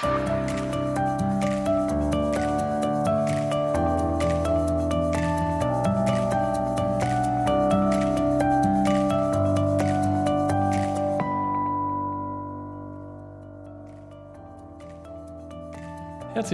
Herzlich 0.00 0.12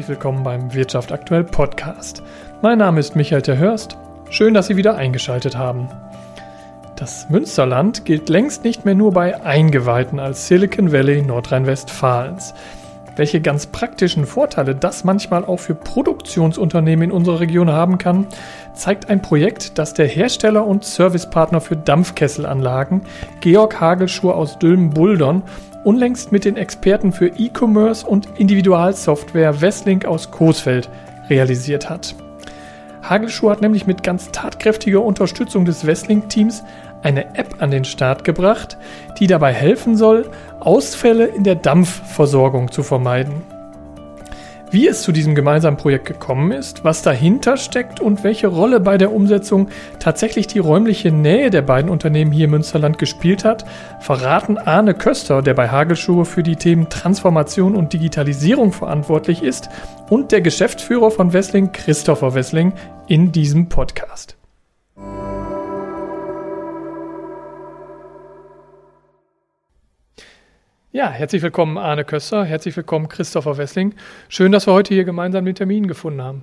willkommen 0.08 0.42
beim 0.42 0.74
Wirtschaft 0.74 1.12
aktuell 1.12 1.44
Podcast. 1.44 2.24
Mein 2.62 2.78
Name 2.78 2.98
ist 2.98 3.14
Michael 3.14 3.42
Terhörst. 3.42 3.96
Schön, 4.30 4.54
dass 4.54 4.66
Sie 4.66 4.76
wieder 4.76 4.96
eingeschaltet 4.96 5.56
haben. 5.56 5.88
Das 6.96 7.30
Münsterland 7.30 8.04
gilt 8.04 8.28
längst 8.28 8.64
nicht 8.64 8.84
mehr 8.84 8.96
nur 8.96 9.12
bei 9.12 9.40
Eingeweihten 9.40 10.18
als 10.18 10.48
Silicon 10.48 10.90
Valley 10.90 11.22
Nordrhein-Westfalens. 11.22 12.54
Welche 13.16 13.40
ganz 13.40 13.66
praktischen 13.66 14.26
Vorteile 14.26 14.74
das 14.74 15.02
manchmal 15.02 15.46
auch 15.46 15.58
für 15.58 15.74
Produktionsunternehmen 15.74 17.10
in 17.10 17.16
unserer 17.16 17.40
Region 17.40 17.70
haben 17.70 17.96
kann, 17.96 18.26
zeigt 18.74 19.08
ein 19.08 19.22
Projekt, 19.22 19.78
das 19.78 19.94
der 19.94 20.06
Hersteller 20.06 20.66
und 20.66 20.84
Servicepartner 20.84 21.62
für 21.62 21.76
Dampfkesselanlagen 21.76 23.00
Georg 23.40 23.80
Hagelschuh 23.80 24.30
aus 24.30 24.58
Dülmen-Buldern 24.58 25.42
unlängst 25.84 26.30
mit 26.30 26.44
den 26.44 26.58
Experten 26.58 27.10
für 27.10 27.28
E-Commerce 27.28 28.06
und 28.06 28.28
Individualsoftware 28.38 29.62
Westlink 29.62 30.04
aus 30.04 30.30
Coesfeld 30.30 30.90
realisiert 31.30 31.88
hat. 31.88 32.14
Hagelschuh 33.08 33.50
hat 33.50 33.62
nämlich 33.62 33.86
mit 33.86 34.02
ganz 34.02 34.32
tatkräftiger 34.32 35.00
Unterstützung 35.00 35.64
des 35.64 35.86
Westlink-Teams 35.86 36.64
eine 37.06 37.36
App 37.36 37.62
an 37.62 37.70
den 37.70 37.84
Start 37.84 38.24
gebracht, 38.24 38.76
die 39.20 39.28
dabei 39.28 39.52
helfen 39.52 39.96
soll, 39.96 40.28
Ausfälle 40.58 41.26
in 41.26 41.44
der 41.44 41.54
Dampfversorgung 41.54 42.72
zu 42.72 42.82
vermeiden. 42.82 43.42
Wie 44.72 44.88
es 44.88 45.02
zu 45.02 45.12
diesem 45.12 45.36
gemeinsamen 45.36 45.76
Projekt 45.76 46.06
gekommen 46.06 46.50
ist, 46.50 46.82
was 46.82 47.02
dahinter 47.02 47.56
steckt 47.56 48.00
und 48.00 48.24
welche 48.24 48.48
Rolle 48.48 48.80
bei 48.80 48.98
der 48.98 49.12
Umsetzung 49.12 49.68
tatsächlich 50.00 50.48
die 50.48 50.58
räumliche 50.58 51.12
Nähe 51.12 51.50
der 51.50 51.62
beiden 51.62 51.88
Unternehmen 51.88 52.32
hier 52.32 52.46
im 52.46 52.50
Münsterland 52.50 52.98
gespielt 52.98 53.44
hat, 53.44 53.64
verraten 54.00 54.58
Arne 54.58 54.94
Köster, 54.94 55.42
der 55.42 55.54
bei 55.54 55.68
Hagelschuhe 55.68 56.24
für 56.24 56.42
die 56.42 56.56
Themen 56.56 56.88
Transformation 56.88 57.76
und 57.76 57.92
Digitalisierung 57.92 58.72
verantwortlich 58.72 59.44
ist, 59.44 59.68
und 60.10 60.32
der 60.32 60.40
Geschäftsführer 60.40 61.12
von 61.12 61.32
Wessling, 61.32 61.70
Christopher 61.70 62.34
Wessling, 62.34 62.72
in 63.06 63.30
diesem 63.30 63.68
Podcast. 63.68 64.35
Ja, 70.96 71.10
herzlich 71.10 71.42
willkommen 71.42 71.76
Arne 71.76 72.06
Köster, 72.06 72.46
herzlich 72.46 72.74
willkommen 72.74 73.10
Christopher 73.10 73.58
Wessling. 73.58 73.94
Schön, 74.30 74.50
dass 74.50 74.66
wir 74.66 74.72
heute 74.72 74.94
hier 74.94 75.04
gemeinsam 75.04 75.44
den 75.44 75.54
Termin 75.54 75.88
gefunden 75.88 76.22
haben. 76.22 76.42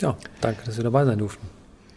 Ja, 0.00 0.16
danke, 0.40 0.64
dass 0.66 0.78
wir 0.78 0.82
dabei 0.82 1.04
sein 1.04 1.18
durften. 1.18 1.46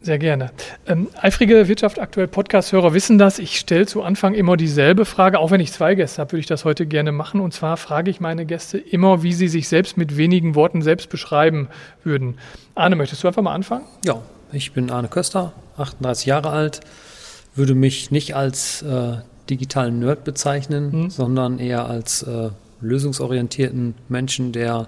Sehr 0.04 0.20
gerne. 0.20 0.52
Ähm, 0.86 1.08
eifrige 1.20 1.68
Wirtschaft 1.68 1.98
aktuell 1.98 2.28
Podcast-Hörer 2.28 2.94
wissen 2.94 3.18
das. 3.18 3.40
Ich 3.40 3.58
stelle 3.58 3.88
zu 3.88 4.04
Anfang 4.04 4.36
immer 4.36 4.58
dieselbe 4.58 5.06
Frage. 5.06 5.40
Auch 5.40 5.50
wenn 5.50 5.60
ich 5.60 5.72
zwei 5.72 5.96
Gäste 5.96 6.22
habe, 6.22 6.34
würde 6.34 6.42
ich 6.42 6.46
das 6.46 6.66
heute 6.66 6.86
gerne 6.86 7.12
machen. 7.12 7.42
Und 7.42 7.52
zwar 7.52 7.78
frage 7.78 8.12
ich 8.12 8.20
meine 8.20 8.46
Gäste 8.46 8.78
immer, 8.78 9.24
wie 9.24 9.34
sie 9.34 9.48
sich 9.48 9.68
selbst 9.68 9.98
mit 9.98 10.18
wenigen 10.18 10.54
Worten 10.54 10.84
selbst 10.84 11.10
beschreiben 11.10 11.68
würden. 12.04 12.38
Arne, 12.76 12.96
möchtest 12.96 13.24
du 13.24 13.28
einfach 13.28 13.42
mal 13.42 13.56
anfangen? 13.56 13.86
Ja, 14.06 14.22
ich 14.52 14.72
bin 14.74 14.92
Arne 14.92 15.08
Köster, 15.08 15.54
38 15.78 16.28
Jahre 16.28 16.52
alt, 16.52 16.82
würde 17.56 17.74
mich 17.74 18.12
nicht 18.12 18.36
als 18.36 18.84
äh, 18.84 19.16
digitalen 19.50 20.00
Nerd 20.00 20.24
bezeichnen, 20.24 21.04
mhm. 21.04 21.10
sondern 21.10 21.60
eher 21.60 21.86
als 21.86 22.24
äh, 22.24 22.50
lösungsorientierten 22.82 23.96
Menschen, 24.10 24.52
der 24.52 24.88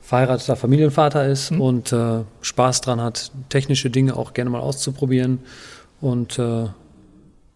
verheirateter 0.00 0.56
Familienvater 0.56 1.26
ist 1.26 1.52
mhm. 1.52 1.60
und 1.60 1.92
äh, 1.92 2.22
Spaß 2.40 2.80
dran 2.80 3.00
hat, 3.00 3.30
technische 3.48 3.90
Dinge 3.90 4.16
auch 4.16 4.32
gerne 4.34 4.50
mal 4.50 4.60
auszuprobieren 4.60 5.40
und 6.00 6.38
äh, 6.38 6.66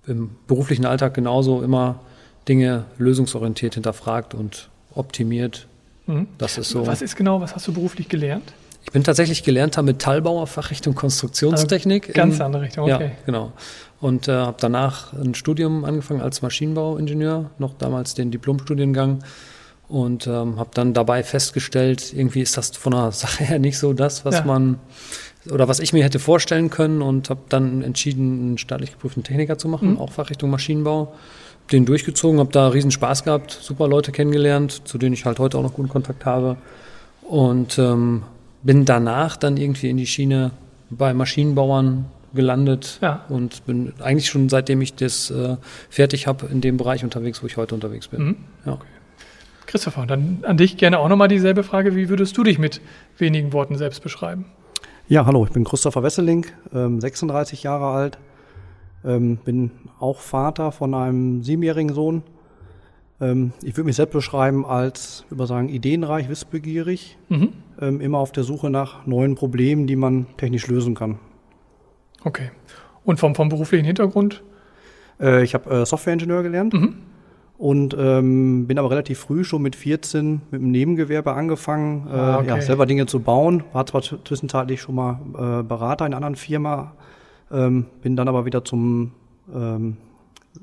im 0.06 0.30
beruflichen 0.47 0.86
Alltag 0.86 1.14
genauso 1.14 1.62
immer 1.62 2.00
Dinge 2.47 2.84
lösungsorientiert 2.98 3.74
hinterfragt 3.74 4.34
und 4.34 4.69
optimiert. 4.94 5.66
Mhm. 6.06 6.28
Das 6.38 6.58
ist 6.58 6.70
so. 6.70 6.86
Was 6.86 7.03
ist 7.03 7.16
genau, 7.16 7.41
was 7.41 7.54
hast 7.54 7.66
du 7.66 7.72
beruflich 7.72 8.08
gelernt? 8.08 8.53
Ich 8.84 8.93
bin 8.93 9.03
tatsächlich 9.03 9.43
gelernter 9.43 9.83
Metallbauer, 9.83 10.47
Fachrichtung 10.47 10.95
Konstruktionstechnik. 10.95 12.09
Also 12.09 12.12
ganz 12.12 12.37
in, 12.37 12.43
andere 12.43 12.62
Richtung, 12.62 12.84
okay. 12.84 13.06
Ja, 13.06 13.11
genau. 13.27 13.53
Und 14.00 14.28
äh, 14.28 14.33
habe 14.33 14.56
danach 14.61 15.12
ein 15.15 15.34
Studium 15.34 15.84
angefangen 15.84 16.21
als 16.21 16.43
Maschinenbauingenieur, 16.43 17.50
noch 17.59 17.75
damals 17.75 18.15
den 18.15 18.31
Diplomstudiengang. 18.31 19.21
Und 19.89 20.27
ähm, 20.27 20.59
habe 20.59 20.71
dann 20.75 20.95
dabei 20.95 21.22
festgestellt, 21.22 22.12
irgendwie 22.15 22.41
ist 22.41 22.56
das 22.56 22.71
von 22.77 22.93
der 22.93 23.12
Sache 23.12 23.45
her 23.45 23.59
nicht 23.59 23.78
so 23.78 23.93
das, 23.93 24.25
was 24.25 24.37
ja. 24.37 24.45
man 24.45 24.78
oder 25.51 25.69
was 25.69 25.78
ich 25.81 25.93
mir 25.93 26.05
hätte 26.05 26.19
vorstellen 26.19 26.71
können 26.71 27.03
und 27.03 27.28
habe 27.28 27.41
dann 27.49 27.83
entschieden, 27.83 28.41
einen 28.41 28.59
staatlich 28.59 28.93
geprüften 28.93 29.25
Techniker 29.25 29.59
zu 29.59 29.69
machen, 29.69 29.93
mhm. 29.93 29.99
auch 29.99 30.12
Fachrichtung 30.12 30.51
Maschinenbau. 30.51 31.15
Den 31.72 31.87
durchgezogen, 31.87 32.41
habe 32.41 32.53
da 32.53 32.69
riesen 32.69 32.91
Spaß 32.91 33.25
gehabt, 33.25 33.51
super 33.51 33.89
Leute 33.89 34.12
kennengelernt, 34.12 34.83
zu 34.87 34.99
denen 34.99 35.15
ich 35.15 35.25
halt 35.25 35.39
heute 35.39 35.56
auch 35.56 35.62
noch 35.62 35.72
guten 35.72 35.89
Kontakt 35.89 36.27
habe. 36.27 36.56
Und 37.22 37.78
ähm, 37.78 38.22
bin 38.64 38.84
danach 38.84 39.36
dann 39.36 39.56
irgendwie 39.56 39.91
in 39.91 39.97
die 39.97 40.06
Schiene 40.06 40.50
bei 40.91 41.14
Maschinenbauern 41.14 42.06
gelandet 42.34 42.98
ja. 43.00 43.25
und 43.28 43.64
bin 43.66 43.92
eigentlich 44.00 44.26
schon 44.26 44.48
seitdem 44.48 44.80
ich 44.80 44.94
das 44.94 45.30
äh, 45.30 45.56
fertig 45.88 46.26
habe 46.26 46.47
in 46.47 46.60
dem 46.60 46.76
Bereich 46.76 47.04
unterwegs, 47.04 47.42
wo 47.42 47.47
ich 47.47 47.56
heute 47.56 47.74
unterwegs 47.76 48.08
bin. 48.08 48.24
Mhm. 48.24 48.36
Ja. 48.66 48.72
Okay. 48.72 48.86
Christopher, 49.66 50.06
dann 50.06 50.38
an 50.42 50.56
dich 50.56 50.76
gerne 50.76 50.98
auch 50.98 51.08
nochmal 51.08 51.28
dieselbe 51.28 51.62
Frage. 51.62 51.94
Wie 51.94 52.08
würdest 52.08 52.36
du 52.36 52.42
dich 52.42 52.58
mit 52.58 52.80
wenigen 53.19 53.53
Worten 53.53 53.76
selbst 53.76 54.03
beschreiben? 54.03 54.47
Ja, 55.08 55.26
hallo, 55.26 55.44
ich 55.44 55.53
bin 55.53 55.64
Christopher 55.64 56.03
Wesseling, 56.03 56.47
ähm, 56.72 57.00
36 57.00 57.62
Jahre 57.62 57.86
alt, 57.86 58.19
ähm, 59.04 59.36
bin 59.36 59.70
auch 60.00 60.20
Vater 60.20 60.72
von 60.72 60.94
einem 60.94 61.42
siebenjährigen 61.42 61.94
Sohn 61.94 62.22
ich 63.62 63.76
würde 63.76 63.84
mich 63.84 63.96
selbst 63.96 64.12
beschreiben 64.12 64.66
als, 64.66 65.24
würde 65.30 65.46
sagen, 65.46 65.68
ideenreich, 65.68 66.28
wissbegierig, 66.28 67.16
mhm. 67.28 67.52
ähm, 67.80 68.00
immer 68.00 68.18
auf 68.18 68.32
der 68.32 68.44
Suche 68.44 68.70
nach 68.70 69.06
neuen 69.06 69.34
Problemen, 69.34 69.86
die 69.86 69.96
man 69.96 70.26
technisch 70.36 70.66
lösen 70.66 70.94
kann. 70.94 71.18
Okay. 72.24 72.50
Und 73.04 73.20
vom, 73.20 73.34
vom 73.34 73.48
beruflichen 73.48 73.84
Hintergrund? 73.84 74.42
Äh, 75.20 75.44
ich 75.44 75.54
habe 75.54 75.70
äh, 75.70 75.86
Softwareingenieur 75.86 76.42
gelernt 76.42 76.72
mhm. 76.72 76.96
und 77.58 77.94
ähm, 77.98 78.66
bin 78.66 78.78
aber 78.78 78.90
relativ 78.90 79.20
früh 79.20 79.44
schon 79.44 79.62
mit 79.62 79.76
14 79.76 80.42
mit 80.50 80.60
einem 80.60 80.70
Nebengewerbe 80.70 81.32
angefangen, 81.34 82.06
äh, 82.08 82.12
ah, 82.12 82.38
okay. 82.38 82.48
ja, 82.48 82.60
selber 82.60 82.86
Dinge 82.86 83.06
zu 83.06 83.20
bauen. 83.20 83.62
War 83.72 83.86
zwar 83.86 84.02
zwischenzeitlich 84.02 84.80
schon 84.80 84.94
mal 84.94 85.20
äh, 85.34 85.62
Berater 85.62 86.06
in 86.06 86.12
einer 86.12 86.16
anderen 86.16 86.36
Firma, 86.36 86.92
ähm, 87.52 87.86
bin 88.02 88.16
dann 88.16 88.28
aber 88.28 88.46
wieder 88.46 88.64
zum 88.64 89.12
ähm, 89.54 89.98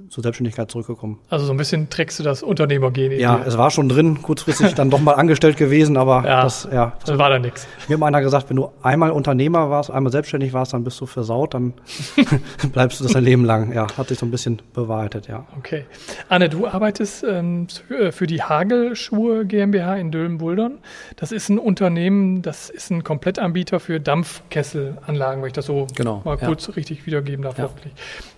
zur 0.10 0.24
Selbstständigkeit 0.24 0.72
zurückgekommen. 0.72 1.20
Also 1.30 1.46
so 1.46 1.52
ein 1.52 1.58
bisschen 1.58 1.90
trägst 1.90 2.18
du 2.20 2.24
das 2.24 2.44
Unternehmergehen. 2.44 3.12
Ja, 3.20 3.38
dir. 3.38 3.48
es 3.48 3.58
war 3.58 3.72
schon 3.72 3.90
drin, 3.90 4.22
kurzfristig 4.22 4.74
dann 4.74 4.90
doch 4.90 5.02
mal 5.02 5.14
angestellt 5.14 5.58
gewesen, 5.58 5.98
aber 5.98 6.24
ja, 6.26 6.44
das, 6.44 6.68
ja. 6.72 6.94
Das 7.06 7.18
war 7.18 7.30
da 7.30 7.40
nichts. 7.40 7.68
Mir 7.90 7.98
hat 7.98 8.04
einer 8.04 8.22
gesagt, 8.22 8.50
wenn 8.50 8.56
du 8.56 8.70
einmal 8.82 9.12
Unternehmer 9.12 9.70
warst, 9.70 9.92
einmal 9.92 10.12
selbstständig 10.12 10.54
warst, 10.54 10.74
dann 10.74 10.86
bist 10.86 11.00
du 11.02 11.06
versaut, 11.06 11.54
dann 11.54 11.74
bleibst 12.72 13.00
du 13.00 13.04
das 13.04 13.14
dein 13.14 13.24
Leben 13.24 13.44
lang. 13.44 13.74
Ja, 13.74 13.88
hat 13.98 14.08
sich 14.08 14.20
so 14.20 14.26
ein 14.26 14.32
bisschen 14.32 14.62
bewahrheitet, 14.74 15.28
ja. 15.28 15.46
Okay. 15.58 15.86
Anne, 16.30 16.48
du 16.48 16.68
arbeitest 16.68 17.26
ähm, 17.26 17.68
für 18.12 18.28
die 18.28 18.42
Hagelschuhe 18.42 19.46
GmbH 19.46 19.98
in 19.98 20.12
Dülmen-Buldern. 20.12 20.80
Das 21.18 21.34
ist 21.34 21.50
ein 21.50 21.60
Unternehmen, 21.60 22.42
das 22.42 22.70
ist 22.70 22.92
ein 22.92 23.04
Komplettanbieter 23.04 23.82
für 23.82 24.00
Dampfkesselanlagen, 24.00 25.42
wenn 25.42 25.48
ich 25.48 25.54
das 25.54 25.66
so 25.66 25.88
genau, 25.96 26.22
mal 26.24 26.38
kurz 26.38 26.68
ja. 26.68 26.74
richtig 26.74 27.06
wiedergeben 27.06 27.44
darf. 27.44 27.58
Ja. 27.58 27.70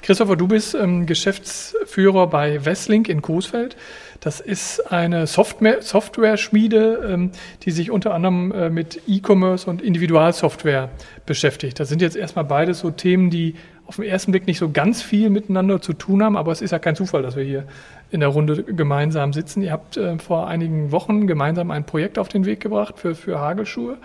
Christopher, 0.01 0.35
du 0.35 0.47
bist 0.47 0.73
ähm, 0.73 1.05
Geschäftsführer 1.05 1.42
Geschäftsführer 1.43 2.27
bei 2.27 2.65
Westlink 2.65 3.09
in 3.09 3.21
Coesfeld. 3.21 3.75
Das 4.19 4.39
ist 4.39 4.91
eine 4.91 5.27
Software-Schmiede, 5.27 7.09
ähm, 7.11 7.31
die 7.63 7.71
sich 7.71 7.91
unter 7.91 8.13
anderem 8.13 8.51
äh, 8.53 8.69
mit 8.69 9.01
E-Commerce 9.07 9.69
und 9.69 9.81
Individualsoftware 9.81 10.89
beschäftigt. 11.25 11.79
Das 11.79 11.89
sind 11.89 12.01
jetzt 12.01 12.15
erstmal 12.15 12.45
beides 12.45 12.79
so 12.79 12.89
Themen, 12.89 13.29
die 13.29 13.55
auf 13.85 13.97
den 13.97 14.05
ersten 14.05 14.31
Blick 14.31 14.47
nicht 14.47 14.59
so 14.59 14.71
ganz 14.71 15.01
viel 15.01 15.29
miteinander 15.29 15.81
zu 15.81 15.91
tun 15.91 16.23
haben, 16.23 16.37
aber 16.37 16.53
es 16.53 16.61
ist 16.61 16.71
ja 16.71 16.79
kein 16.79 16.95
Zufall, 16.95 17.21
dass 17.21 17.35
wir 17.35 17.43
hier 17.43 17.65
in 18.11 18.21
der 18.21 18.29
Runde 18.29 18.63
gemeinsam 18.63 19.33
sitzen. 19.33 19.61
Ihr 19.61 19.73
habt 19.73 19.97
äh, 19.97 20.17
vor 20.19 20.47
einigen 20.47 20.93
Wochen 20.93 21.27
gemeinsam 21.27 21.69
ein 21.69 21.85
Projekt 21.85 22.17
auf 22.17 22.29
den 22.29 22.45
Weg 22.45 22.61
gebracht 22.61 22.97
für, 22.97 23.15
für 23.15 23.39
Hagelschuhe. 23.39 23.97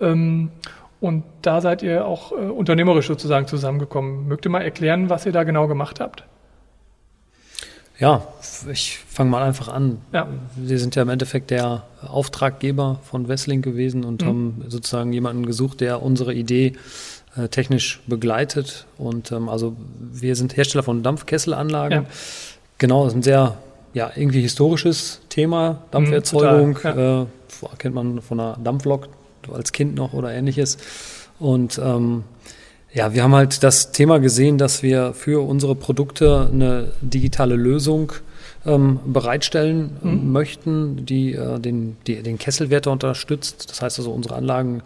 Ähm, 0.00 0.50
und 1.00 1.24
da 1.40 1.62
seid 1.62 1.82
ihr 1.82 2.06
auch 2.06 2.32
äh, 2.32 2.34
unternehmerisch 2.34 3.06
sozusagen 3.06 3.46
zusammengekommen. 3.46 4.28
Mögt 4.28 4.44
ihr 4.44 4.50
mal 4.50 4.60
erklären, 4.60 5.08
was 5.08 5.24
ihr 5.24 5.32
da 5.32 5.44
genau 5.44 5.66
gemacht 5.66 5.98
habt? 5.98 6.24
Ja, 7.98 8.26
ich 8.70 8.98
fange 9.08 9.30
mal 9.30 9.42
einfach 9.42 9.68
an. 9.68 9.98
Ja. 10.12 10.26
Wir 10.56 10.78
sind 10.78 10.96
ja 10.96 11.02
im 11.02 11.08
Endeffekt 11.08 11.50
der 11.50 11.84
Auftraggeber 12.00 13.00
von 13.04 13.28
Wessling 13.28 13.62
gewesen 13.62 14.04
und 14.04 14.22
mhm. 14.22 14.26
haben 14.26 14.64
sozusagen 14.68 15.12
jemanden 15.12 15.46
gesucht, 15.46 15.80
der 15.80 16.02
unsere 16.02 16.34
Idee 16.34 16.72
äh, 17.36 17.48
technisch 17.48 18.00
begleitet. 18.06 18.86
Und 18.98 19.30
ähm, 19.32 19.48
also 19.48 19.76
wir 19.98 20.36
sind 20.36 20.56
Hersteller 20.56 20.82
von 20.82 21.02
Dampfkesselanlagen. 21.02 22.02
Ja. 22.02 22.08
Genau, 22.78 23.04
das 23.04 23.12
ist 23.12 23.18
ein 23.18 23.22
sehr 23.22 23.56
ja, 23.94 24.10
irgendwie 24.14 24.40
historisches 24.40 25.20
Thema, 25.28 25.82
Dampferzeugung. 25.90 26.70
Mhm, 26.70 26.78
ja. 26.82 27.22
äh, 27.22 27.26
kennt 27.78 27.94
man 27.94 28.20
von 28.22 28.40
einer 28.40 28.58
Dampflok 28.62 29.08
als 29.52 29.72
Kind 29.72 29.94
noch 29.94 30.12
oder 30.12 30.32
ähnliches. 30.32 30.78
Und 31.38 31.78
ähm, 31.82 32.24
ja, 32.94 33.14
wir 33.14 33.22
haben 33.22 33.34
halt 33.34 33.62
das 33.62 33.92
Thema 33.92 34.18
gesehen, 34.20 34.58
dass 34.58 34.82
wir 34.82 35.14
für 35.14 35.46
unsere 35.46 35.74
Produkte 35.74 36.48
eine 36.52 36.92
digitale 37.00 37.56
Lösung 37.56 38.12
ähm, 38.66 39.00
bereitstellen 39.06 39.96
mhm. 40.02 40.32
möchten, 40.32 41.06
die, 41.06 41.32
äh, 41.32 41.58
den, 41.58 41.96
die 42.06 42.22
den 42.22 42.38
Kesselwärter 42.38 42.92
unterstützt. 42.92 43.70
Das 43.70 43.82
heißt 43.82 43.98
also, 43.98 44.12
unsere 44.12 44.36
Anlagen 44.36 44.82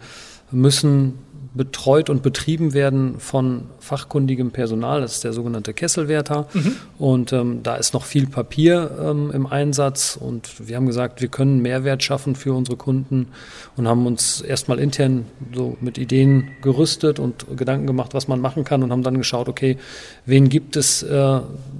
müssen 0.51 1.19
betreut 1.57 2.09
und 2.09 2.23
betrieben 2.23 2.73
werden 2.73 3.19
von 3.19 3.63
fachkundigem 3.79 4.51
Personal. 4.51 5.01
Das 5.01 5.13
ist 5.13 5.23
der 5.23 5.33
sogenannte 5.33 5.73
Kesselwärter. 5.73 6.47
Mhm. 6.53 6.75
Und 6.97 7.33
ähm, 7.33 7.63
da 7.63 7.75
ist 7.75 7.93
noch 7.93 8.05
viel 8.05 8.27
Papier 8.27 8.91
ähm, 9.01 9.31
im 9.33 9.47
Einsatz. 9.47 10.17
Und 10.19 10.67
wir 10.67 10.75
haben 10.75 10.85
gesagt, 10.85 11.21
wir 11.21 11.27
können 11.27 11.61
Mehrwert 11.61 12.03
schaffen 12.03 12.35
für 12.35 12.53
unsere 12.53 12.77
Kunden 12.77 13.27
und 13.75 13.87
haben 13.87 14.05
uns 14.05 14.41
erstmal 14.41 14.79
intern 14.79 15.25
so 15.53 15.77
mit 15.81 15.97
Ideen 15.97 16.49
gerüstet 16.61 17.19
und 17.19 17.45
Gedanken 17.57 17.87
gemacht, 17.87 18.13
was 18.13 18.27
man 18.27 18.39
machen 18.39 18.63
kann 18.63 18.83
und 18.83 18.91
haben 18.91 19.03
dann 19.03 19.17
geschaut, 19.17 19.49
okay, 19.49 19.77
wen 20.25 20.49
gibt 20.49 20.75
es, 20.75 21.03
äh, 21.03 21.39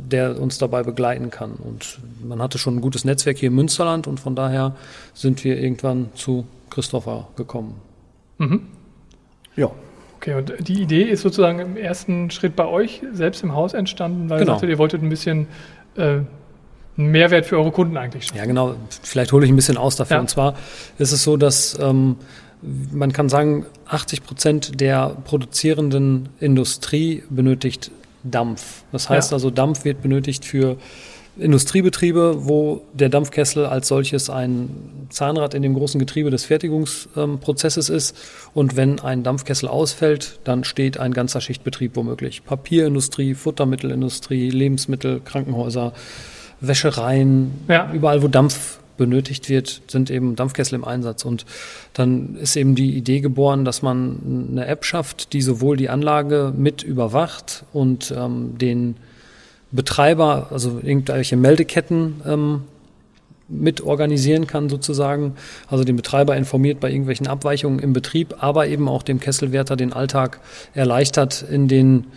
der 0.09 0.41
uns 0.41 0.57
dabei 0.57 0.83
begleiten 0.83 1.29
kann. 1.29 1.51
Und 1.51 1.99
man 2.23 2.41
hatte 2.41 2.57
schon 2.57 2.77
ein 2.77 2.81
gutes 2.81 3.05
Netzwerk 3.05 3.37
hier 3.37 3.47
im 3.47 3.55
Münsterland 3.55 4.07
und 4.07 4.19
von 4.19 4.35
daher 4.35 4.75
sind 5.13 5.43
wir 5.43 5.57
irgendwann 5.59 6.09
zu 6.15 6.45
Christopher 6.69 7.27
gekommen. 7.35 7.75
Mhm. 8.37 8.76
Ja. 9.57 9.69
Okay, 10.17 10.33
und 10.33 10.53
die 10.67 10.81
Idee 10.81 11.03
ist 11.03 11.21
sozusagen 11.21 11.59
im 11.59 11.77
ersten 11.77 12.31
Schritt 12.31 12.55
bei 12.55 12.65
euch 12.65 13.01
selbst 13.11 13.43
im 13.43 13.53
Haus 13.53 13.73
entstanden, 13.73 14.29
weil 14.29 14.39
genau. 14.39 14.53
ihr 14.53 14.55
sagtet, 14.55 14.69
ihr 14.69 14.77
wolltet 14.77 15.03
ein 15.03 15.09
bisschen 15.09 15.47
äh, 15.95 16.01
einen 16.01 16.27
Mehrwert 17.11 17.45
für 17.45 17.57
eure 17.57 17.71
Kunden 17.71 17.97
eigentlich 17.97 18.25
schaffen. 18.25 18.39
Ja, 18.39 18.45
genau. 18.45 18.75
Vielleicht 19.03 19.31
hole 19.31 19.45
ich 19.45 19.51
ein 19.51 19.55
bisschen 19.55 19.77
aus 19.77 19.95
dafür. 19.95 20.17
Ja. 20.17 20.21
Und 20.21 20.29
zwar 20.29 20.55
ist 20.97 21.11
es 21.11 21.23
so, 21.23 21.37
dass 21.37 21.77
ähm, 21.79 22.15
man 22.91 23.11
kann 23.11 23.29
sagen, 23.29 23.65
80 23.85 24.23
Prozent 24.23 24.81
der 24.81 25.15
produzierenden 25.25 26.29
Industrie 26.39 27.23
benötigt 27.29 27.91
Dampf. 28.23 28.83
Das 28.91 29.09
heißt 29.09 29.31
ja. 29.31 29.35
also, 29.35 29.51
Dampf 29.51 29.85
wird 29.85 30.01
benötigt 30.01 30.45
für 30.45 30.77
Industriebetriebe, 31.39 32.47
wo 32.47 32.81
der 32.93 33.09
Dampfkessel 33.09 33.65
als 33.65 33.87
solches 33.87 34.29
ein 34.29 34.69
Zahnrad 35.09 35.53
in 35.53 35.61
dem 35.61 35.73
großen 35.73 35.99
Getriebe 35.99 36.29
des 36.31 36.45
Fertigungsprozesses 36.45 37.89
ist. 37.89 38.17
Und 38.53 38.75
wenn 38.75 38.99
ein 38.99 39.23
Dampfkessel 39.23 39.69
ausfällt, 39.69 40.39
dann 40.43 40.63
steht 40.63 40.99
ein 40.99 41.13
ganzer 41.13 41.41
Schichtbetrieb 41.41 41.95
womöglich. 41.95 42.43
Papierindustrie, 42.43 43.33
Futtermittelindustrie, 43.33 44.49
Lebensmittel, 44.49 45.21
Krankenhäuser, 45.23 45.93
Wäschereien, 46.59 47.51
ja. 47.67 47.91
überall 47.93 48.23
wo 48.23 48.27
Dampf 48.27 48.79
benötigt 48.97 49.47
wird, 49.47 49.81
sind 49.87 50.09
eben 50.09 50.35
Dampfkessel 50.35 50.75
im 50.75 50.83
Einsatz. 50.83 51.23
Und 51.23 51.45
dann 51.93 52.35
ist 52.35 52.55
eben 52.55 52.75
die 52.75 52.97
Idee 52.97 53.21
geboren, 53.21 53.63
dass 53.63 53.81
man 53.81 54.49
eine 54.51 54.65
App 54.65 54.83
schafft, 54.83 55.33
die 55.33 55.41
sowohl 55.41 55.77
die 55.77 55.89
Anlage 55.89 56.51
mit 56.57 56.83
überwacht 56.83 57.63
und 57.73 58.13
ähm, 58.17 58.57
den 58.57 58.95
Betreiber, 59.71 60.47
also 60.51 60.79
irgendwelche 60.81 61.35
Meldeketten 61.35 62.21
ähm, 62.25 62.61
mit 63.49 63.81
organisieren 63.81 64.47
kann 64.47 64.69
sozusagen. 64.69 65.35
Also 65.67 65.83
den 65.83 65.95
Betreiber 65.95 66.35
informiert 66.35 66.79
bei 66.79 66.89
irgendwelchen 66.89 67.27
Abweichungen 67.27 67.79
im 67.79 67.93
Betrieb, 67.93 68.35
aber 68.39 68.67
eben 68.67 68.87
auch 68.87 69.03
dem 69.03 69.19
Kesselwärter 69.19 69.75
den 69.75 69.93
Alltag 69.93 70.39
erleichtert 70.73 71.43
in 71.49 71.67
den 71.67 72.07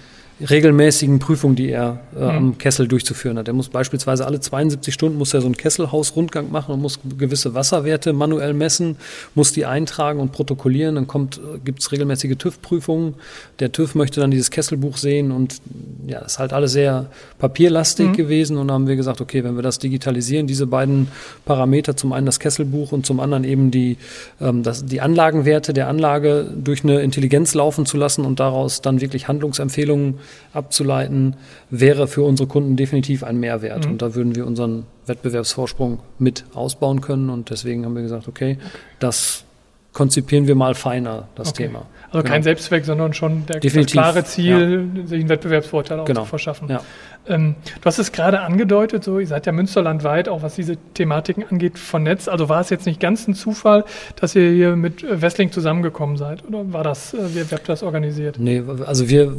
regelmäßigen 0.49 1.19
Prüfungen, 1.19 1.57
die 1.57 1.71
er 1.71 2.01
äh, 2.15 2.21
mhm. 2.21 2.29
am 2.29 2.59
Kessel 2.59 2.89
durchzuführen 2.89 3.39
hat. 3.39 3.49
Er 3.49 3.55
muss 3.55 3.69
beispielsweise 3.69 4.27
alle 4.27 4.41
72 4.41 4.95
Stunden 4.95 5.19
muss 5.19 5.35
er 5.35 5.41
so 5.41 5.47
einen 5.47 5.57
Kesselhausrundgang 5.57 6.51
machen 6.51 6.73
und 6.73 6.81
muss 6.81 6.99
gewisse 7.19 7.55
Wasserwerte 7.55 8.13
manuell 8.13 8.55
messen, 8.55 8.97
muss 9.35 9.53
die 9.53 9.67
eintragen 9.67 10.21
und 10.21 10.33
protokollieren. 10.33 10.95
Dann 10.95 11.07
kommt, 11.07 11.39
äh, 11.39 11.59
gibt 11.65 11.81
es 11.81 11.93
regelmäßige 11.93 12.37
TÜV-Prüfungen. 12.37 13.15
Der 13.59 13.73
TÜV 13.73 13.95
möchte 13.95 14.21
dann 14.21 14.31
dieses 14.31 14.51
Kesselbuch 14.51 14.97
sehen 14.97 15.31
und 15.31 15.61
ja, 16.07 16.21
ist 16.21 16.39
halt 16.39 16.53
alles 16.53 16.73
sehr 16.73 17.07
papierlastig 17.39 18.09
mhm. 18.09 18.17
gewesen. 18.17 18.57
Und 18.57 18.69
dann 18.69 18.75
haben 18.75 18.87
wir 18.87 18.97
gesagt, 18.97 19.21
okay, 19.21 19.45
wenn 19.45 19.57
wir 19.57 19.63
das 19.63 19.79
digitalisieren, 19.79 20.47
diese 20.47 20.67
beiden 20.67 21.09
Parameter, 21.45 21.97
zum 21.97 22.13
einen 22.13 22.27
das 22.27 22.41
Kesselbuch 22.41 22.93
und 22.93 23.05
zum 23.05 23.21
anderen 23.21 23.45
eben 23.45 23.71
die, 23.71 23.99
ähm, 24.41 24.63
das, 24.63 24.87
die 24.87 25.01
Anlagenwerte 25.01 25.75
der 25.75 25.89
Anlage 25.89 26.47
durch 26.57 26.83
eine 26.83 27.01
Intelligenz 27.01 27.55
laufen 27.55 27.85
zu 27.85 27.97
lassen 27.97 28.25
und 28.25 28.41
daraus 28.41 28.81
dann 28.81 29.01
wirklich 29.01 29.29
Handlungsempfehlungen 29.29 30.19
abzuleiten, 30.53 31.37
wäre 31.71 32.09
für 32.09 32.23
unsere 32.23 32.49
Kunden 32.49 32.77
definitiv 32.77 33.25
ein 33.25 33.39
Mehrwert. 33.39 33.87
Mhm. 33.87 33.93
Und 33.93 34.03
da 34.03 34.15
würden 34.15 34.35
wir 34.35 34.47
unseren 34.47 34.85
Wettbewerbsvorsprung 35.07 36.01
mit 36.19 36.45
ausbauen 36.55 37.01
können. 37.01 37.31
Und 37.31 37.51
deswegen 37.51 37.85
haben 37.85 37.95
wir 37.95 38.03
gesagt, 38.03 38.29
okay, 38.29 38.59
das 38.99 39.45
konzipieren 39.93 40.47
wir 40.47 40.55
mal 40.55 40.75
feiner, 40.75 41.29
das 41.35 41.51
okay. 41.51 41.67
Thema. 41.67 41.87
Also 42.11 42.23
genau. 42.23 42.33
kein 42.33 42.43
Selbstzweck, 42.43 42.85
sondern 42.85 43.13
schon 43.13 43.47
der, 43.47 43.61
das 43.61 43.87
klare 43.87 44.25
Ziel, 44.25 44.89
ja. 44.95 45.07
sich 45.07 45.21
einen 45.21 45.29
Wettbewerbsvorteil 45.29 46.01
auch 46.01 46.05
genau. 46.05 46.23
zu 46.23 46.27
verschaffen. 46.27 46.69
Ja. 46.69 46.81
Ähm, 47.29 47.55
du 47.81 47.85
hast 47.85 47.99
es 47.99 48.13
gerade 48.13 48.41
angedeutet, 48.41 49.05
so 49.05 49.19
ihr 49.19 49.27
seid 49.27 49.47
ja 49.47 49.53
münsterlandweit, 49.53 50.29
auch 50.29 50.43
was 50.43 50.55
diese 50.55 50.77
Thematiken 50.95 51.45
angeht, 51.49 51.79
vernetzt. 51.79 52.29
Also 52.29 52.49
war 52.49 52.61
es 52.61 52.71
jetzt 52.71 52.87
nicht 52.87 53.01
ganz 53.01 53.29
ein 53.29 53.35
Zufall, 53.35 53.85
dass 54.17 54.35
ihr 54.35 54.51
hier 54.51 54.77
mit 54.77 55.05
Wessling 55.09 55.53
zusammengekommen 55.53 56.17
seid? 56.17 56.45
Oder 56.47 56.73
war 56.73 56.85
das, 56.85 57.15
äh, 57.15 57.19
wie, 57.35 57.51
wie 57.51 57.55
habt 57.55 57.65
ihr 57.65 57.73
das 57.73 57.83
organisiert? 57.83 58.37
Nee, 58.39 58.63
also 58.87 59.09
wir 59.09 59.37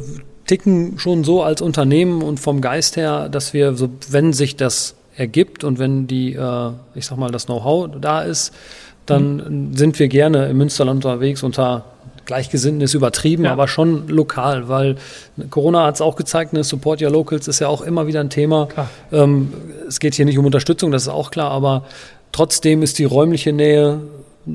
ticken 0.52 0.98
schon 0.98 1.24
so 1.24 1.42
als 1.42 1.62
Unternehmen 1.62 2.20
und 2.20 2.38
vom 2.38 2.60
Geist 2.60 2.98
her, 2.98 3.30
dass 3.30 3.54
wir, 3.54 3.72
so, 3.72 3.88
wenn 4.10 4.34
sich 4.34 4.54
das 4.54 4.94
ergibt 5.16 5.64
und 5.64 5.78
wenn 5.78 6.06
die, 6.06 6.34
äh, 6.34 6.70
ich 6.94 7.06
sag 7.06 7.16
mal, 7.16 7.30
das 7.30 7.46
Know-how 7.46 7.88
da 7.98 8.20
ist, 8.20 8.52
dann 9.06 9.70
mhm. 9.70 9.76
sind 9.76 9.98
wir 9.98 10.08
gerne 10.08 10.48
im 10.48 10.58
Münsterland 10.58 11.06
unterwegs 11.06 11.42
unter 11.42 11.86
Gleichgesinnten 12.26 12.82
ist 12.82 12.92
übertrieben, 12.92 13.46
ja. 13.46 13.52
aber 13.52 13.66
schon 13.66 14.08
lokal, 14.08 14.68
weil 14.68 14.96
Corona 15.48 15.86
hat 15.86 15.94
es 15.94 16.00
auch 16.02 16.16
gezeigt, 16.16 16.52
ne, 16.52 16.62
Support 16.62 17.00
Your 17.00 17.10
Locals 17.10 17.48
ist 17.48 17.58
ja 17.58 17.68
auch 17.68 17.80
immer 17.80 18.06
wieder 18.06 18.20
ein 18.20 18.30
Thema. 18.30 18.68
Ähm, 19.10 19.54
es 19.88 20.00
geht 20.00 20.14
hier 20.14 20.26
nicht 20.26 20.38
um 20.38 20.44
Unterstützung, 20.44 20.92
das 20.92 21.02
ist 21.02 21.08
auch 21.08 21.30
klar, 21.30 21.50
aber 21.50 21.84
trotzdem 22.30 22.82
ist 22.82 22.98
die 22.98 23.04
räumliche 23.04 23.54
Nähe 23.54 24.02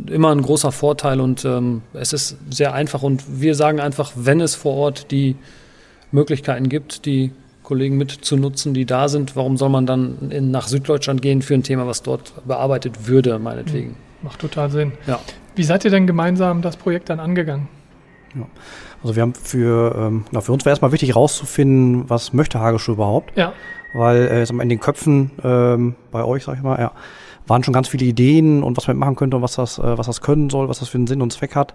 immer 0.06 0.30
ein 0.30 0.44
großer 0.44 0.72
Vorteil 0.72 1.20
und 1.20 1.44
ähm, 1.44 1.82
es 1.94 2.14
ist 2.14 2.38
sehr 2.52 2.74
einfach 2.74 3.02
und 3.02 3.24
wir 3.42 3.56
sagen 3.56 3.80
einfach, 3.80 4.12
wenn 4.16 4.42
es 4.42 4.54
vor 4.54 4.76
Ort 4.76 5.10
die 5.10 5.36
Möglichkeiten 6.12 6.70
gibt, 6.70 7.06
die 7.06 7.32
Kollegen 7.64 7.98
mitzunutzen, 7.98 8.74
die 8.74 8.86
da 8.86 9.10
sind, 9.10 9.36
warum 9.36 9.58
soll 9.58 9.70
man 9.70 9.86
dann 9.86 10.32
in, 10.32 10.52
nach 10.52 10.68
Süddeutschland 10.68 11.22
gehen 11.22 11.42
für 11.42 11.54
ein 11.54 11.64
Thema, 11.64 11.86
was 11.86 12.02
dort 12.02 12.34
bearbeitet 12.48 13.08
würde, 13.08 13.40
meinetwegen? 13.40 13.90
Hm, 13.90 13.96
macht 14.22 14.40
total 14.40 14.70
Sinn. 14.70 14.94
Ja. 15.06 15.20
Wie 15.56 15.64
seid 15.64 15.84
ihr 15.84 15.92
denn 15.92 16.08
gemeinsam 16.08 16.62
das 16.62 16.78
Projekt 16.78 17.10
dann 17.10 17.20
angegangen? 17.20 17.68
Ja. 18.36 18.48
Also 19.04 19.16
wir 19.16 19.22
haben 19.22 19.34
für, 19.34 19.96
ähm, 19.98 20.26
na, 20.32 20.42
für 20.42 20.54
uns 20.54 20.66
war 20.66 20.72
erstmal 20.72 20.92
wichtig 20.92 21.16
rauszufinden, 21.16 22.10
was 22.10 22.32
möchte 22.34 22.60
Hageschuh 22.60 22.94
überhaupt. 22.94 23.38
Ja. 23.38 23.54
Weil 23.94 24.28
äh, 24.28 24.62
in 24.62 24.70
den 24.70 24.80
Köpfen 24.80 25.32
ähm, 25.44 25.96
bei 26.12 26.24
euch, 26.24 26.46
sag 26.46 26.56
ich 26.56 26.64
mal, 26.64 26.80
ja, 26.80 26.92
waren 27.48 27.64
schon 27.64 27.74
ganz 27.74 27.88
viele 27.88 28.06
Ideen 28.06 28.62
und 28.64 28.78
was 28.78 28.88
man 28.88 28.98
machen 28.98 29.16
könnte 29.16 29.38
und 29.38 29.44
was 29.44 29.56
das, 29.56 29.80
äh, 29.80 29.98
was 29.98 30.06
das 30.06 30.22
können 30.22 30.50
soll, 30.50 30.70
was 30.70 30.80
das 30.80 30.90
für 30.90 30.98
einen 30.98 31.08
Sinn 31.08 31.22
und 31.22 31.32
Zweck 31.32 31.56
hat. 31.56 31.74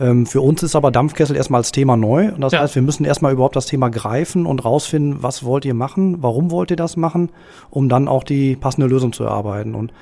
Ähm, 0.00 0.26
für 0.26 0.40
uns 0.40 0.62
ist 0.62 0.76
aber 0.76 0.90
Dampfkessel 0.90 1.36
erstmal 1.36 1.60
als 1.60 1.72
Thema 1.72 1.96
neu. 1.96 2.32
Und 2.32 2.40
das 2.40 2.52
ja. 2.52 2.60
heißt, 2.60 2.74
wir 2.74 2.82
müssen 2.82 3.04
erstmal 3.04 3.32
überhaupt 3.32 3.56
das 3.56 3.66
Thema 3.66 3.88
greifen 3.88 4.46
und 4.46 4.64
rausfinden, 4.64 5.22
was 5.22 5.44
wollt 5.44 5.64
ihr 5.64 5.74
machen, 5.74 6.22
warum 6.22 6.50
wollt 6.50 6.70
ihr 6.70 6.76
das 6.76 6.96
machen, 6.96 7.30
um 7.70 7.88
dann 7.88 8.08
auch 8.08 8.24
die 8.24 8.56
passende 8.56 8.86
Lösung 8.86 9.12
zu 9.12 9.24
erarbeiten. 9.24 9.74
Und 9.74 9.92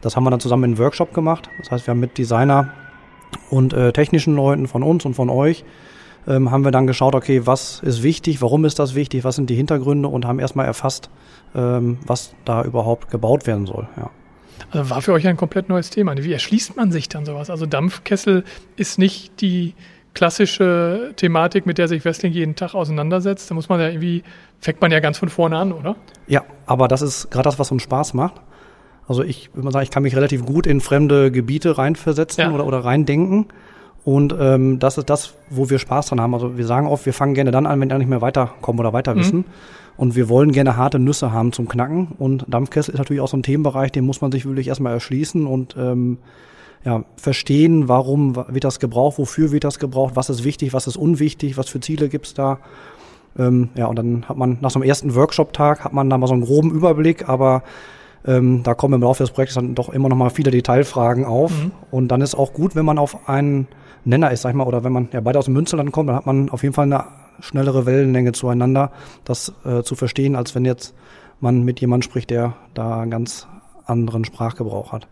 das 0.00 0.16
haben 0.16 0.24
wir 0.24 0.30
dann 0.30 0.40
zusammen 0.40 0.64
in 0.64 0.70
einem 0.70 0.78
Workshop 0.78 1.12
gemacht. 1.14 1.50
Das 1.58 1.70
heißt, 1.70 1.86
wir 1.86 1.92
haben 1.92 2.00
mit 2.00 2.16
Designer 2.16 2.72
und 3.50 3.72
äh, 3.72 3.92
technischen 3.92 4.34
Leuten 4.34 4.66
von 4.66 4.82
uns 4.82 5.04
und 5.04 5.14
von 5.14 5.28
euch 5.28 5.64
ähm, 6.26 6.50
haben 6.50 6.64
wir 6.64 6.70
dann 6.70 6.86
geschaut, 6.86 7.14
okay, 7.14 7.46
was 7.46 7.80
ist 7.80 8.02
wichtig, 8.02 8.42
warum 8.42 8.64
ist 8.64 8.78
das 8.78 8.94
wichtig, 8.94 9.24
was 9.24 9.36
sind 9.36 9.50
die 9.50 9.54
Hintergründe 9.54 10.08
und 10.08 10.24
haben 10.24 10.38
erstmal 10.38 10.66
erfasst, 10.66 11.10
ähm, 11.54 11.98
was 12.06 12.34
da 12.44 12.62
überhaupt 12.62 13.10
gebaut 13.10 13.46
werden 13.46 13.66
soll. 13.66 13.88
Ja. 13.96 14.10
Also 14.70 14.90
war 14.90 15.02
für 15.02 15.12
euch 15.12 15.26
ein 15.26 15.36
komplett 15.36 15.68
neues 15.68 15.90
Thema. 15.90 16.16
Wie 16.16 16.32
erschließt 16.32 16.76
man 16.76 16.92
sich 16.92 17.08
dann 17.08 17.24
sowas? 17.24 17.50
Also 17.50 17.66
Dampfkessel 17.66 18.44
ist 18.76 18.98
nicht 18.98 19.40
die 19.40 19.74
klassische 20.14 21.12
Thematik, 21.16 21.66
mit 21.66 21.78
der 21.78 21.88
sich 21.88 22.04
Wrestling 22.04 22.32
jeden 22.32 22.56
Tag 22.56 22.74
auseinandersetzt. 22.74 23.50
Da 23.50 23.54
muss 23.54 23.68
man 23.68 23.80
ja 23.80 23.88
irgendwie, 23.88 24.22
fängt 24.60 24.80
man 24.80 24.90
ja 24.90 25.00
ganz 25.00 25.18
von 25.18 25.28
vorne 25.28 25.56
an, 25.56 25.72
oder? 25.72 25.96
Ja, 26.26 26.44
aber 26.66 26.88
das 26.88 27.02
ist 27.02 27.30
gerade 27.30 27.44
das, 27.44 27.58
was 27.58 27.70
uns 27.70 27.82
Spaß 27.82 28.14
macht. 28.14 28.34
Also 29.06 29.22
ich 29.22 29.50
würde 29.54 29.64
mal 29.64 29.72
sagen, 29.72 29.82
ich 29.84 29.90
kann 29.90 30.02
mich 30.02 30.14
relativ 30.14 30.44
gut 30.44 30.66
in 30.66 30.80
fremde 30.80 31.30
Gebiete 31.30 31.78
reinversetzen 31.78 32.44
ja. 32.44 32.50
oder, 32.52 32.66
oder 32.66 32.84
reindenken. 32.84 33.46
Und 34.04 34.34
ähm, 34.38 34.78
das 34.78 34.96
ist 34.96 35.10
das, 35.10 35.34
wo 35.50 35.68
wir 35.68 35.78
Spaß 35.78 36.06
dran 36.06 36.20
haben. 36.20 36.32
Also 36.32 36.56
wir 36.56 36.66
sagen 36.66 36.86
oft, 36.86 37.04
wir 37.04 37.12
fangen 37.12 37.34
gerne 37.34 37.50
dann 37.50 37.66
an, 37.66 37.80
wenn 37.80 37.90
wir 37.90 37.98
nicht 37.98 38.08
mehr 38.08 38.22
weiterkommen 38.22 38.80
oder 38.80 38.92
weiter 38.92 39.14
mhm. 39.14 39.18
wissen. 39.18 39.44
Und 39.96 40.14
wir 40.16 40.30
wollen 40.30 40.52
gerne 40.52 40.78
harte 40.78 40.98
Nüsse 40.98 41.32
haben 41.32 41.52
zum 41.52 41.68
Knacken. 41.68 42.08
Und 42.18 42.46
Dampfkessel 42.48 42.94
ist 42.94 42.98
natürlich 42.98 43.20
auch 43.20 43.28
so 43.28 43.36
ein 43.36 43.42
Themenbereich, 43.42 43.92
den 43.92 44.06
muss 44.06 44.22
man 44.22 44.32
sich 44.32 44.46
wirklich 44.46 44.68
erstmal 44.68 44.94
erschließen 44.94 45.46
und 45.46 45.76
ähm, 45.78 46.16
ja, 46.82 47.04
verstehen, 47.16 47.88
warum 47.88 48.36
wird 48.36 48.64
das 48.64 48.78
gebraucht, 48.78 49.18
wofür 49.18 49.52
wird 49.52 49.64
das 49.64 49.78
gebraucht, 49.78 50.16
was 50.16 50.30
ist 50.30 50.44
wichtig, 50.44 50.72
was 50.72 50.86
ist 50.86 50.96
unwichtig, 50.96 51.58
was 51.58 51.68
für 51.68 51.80
Ziele 51.80 52.08
gibt's 52.08 52.32
da. 52.32 52.58
Ähm, 53.38 53.68
ja, 53.74 53.84
und 53.86 53.96
dann 53.96 54.24
hat 54.26 54.38
man 54.38 54.56
nach 54.62 54.70
so 54.70 54.78
einem 54.78 54.88
ersten 54.88 55.14
Workshop-Tag 55.14 55.84
hat 55.84 55.92
man 55.92 56.08
da 56.08 56.16
mal 56.16 56.26
so 56.26 56.32
einen 56.32 56.44
groben 56.44 56.70
Überblick, 56.70 57.28
aber 57.28 57.62
Ähm, 58.26 58.62
da 58.64 58.74
kommen 58.74 58.92
im 58.92 59.00
Laufe 59.00 59.22
des 59.22 59.30
Projekts 59.30 59.54
dann 59.54 59.74
doch 59.74 59.88
immer 59.88 60.10
noch 60.10 60.16
mal 60.16 60.28
viele 60.28 60.50
Detailfragen 60.50 61.24
auf. 61.24 61.52
Mhm. 61.52 61.70
Und 61.90 62.08
dann 62.08 62.20
ist 62.20 62.34
auch 62.34 62.52
gut, 62.52 62.76
wenn 62.76 62.84
man 62.84 62.98
auf 62.98 63.30
einen 63.30 63.66
Nenner 64.04 64.30
ist, 64.30 64.42
sag 64.42 64.50
ich 64.50 64.56
mal, 64.56 64.66
oder 64.66 64.84
wenn 64.84 64.92
man 64.92 65.08
ja 65.12 65.20
beide 65.20 65.38
aus 65.38 65.46
dem 65.46 65.54
Münsterland 65.54 65.92
kommt, 65.92 66.08
dann 66.08 66.16
hat 66.16 66.26
man 66.26 66.50
auf 66.50 66.62
jeden 66.62 66.74
Fall 66.74 66.84
eine 66.84 67.04
schnellere 67.40 67.86
Wellenlänge 67.86 68.32
zueinander, 68.32 68.92
das 69.24 69.52
äh, 69.64 69.82
zu 69.82 69.94
verstehen, 69.94 70.36
als 70.36 70.54
wenn 70.54 70.64
jetzt 70.64 70.94
man 71.40 71.64
mit 71.64 71.80
jemandem 71.80 72.02
spricht, 72.02 72.30
der 72.30 72.54
da 72.74 73.00
einen 73.00 73.10
ganz 73.10 73.46
anderen 73.86 74.24
Sprachgebrauch 74.24 74.92
hat. 74.92 75.06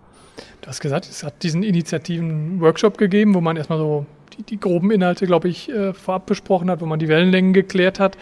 Du 0.60 0.68
hast 0.68 0.80
gesagt, 0.80 1.06
es 1.06 1.22
hat 1.22 1.42
diesen 1.42 1.62
Initiativen 1.62 2.60
Workshop 2.60 2.98
gegeben, 2.98 3.34
wo 3.34 3.40
man 3.40 3.56
erstmal 3.56 3.78
so 3.78 4.06
die, 4.36 4.42
die 4.42 4.60
groben 4.60 4.90
Inhalte, 4.90 5.26
glaube 5.26 5.48
ich, 5.48 5.68
äh, 5.70 5.92
vorab 5.92 6.26
besprochen 6.26 6.70
hat, 6.70 6.80
wo 6.80 6.86
man 6.86 6.98
die 6.98 7.08
Wellenlängen 7.08 7.52
geklärt 7.52 7.98
hat. 7.98 8.16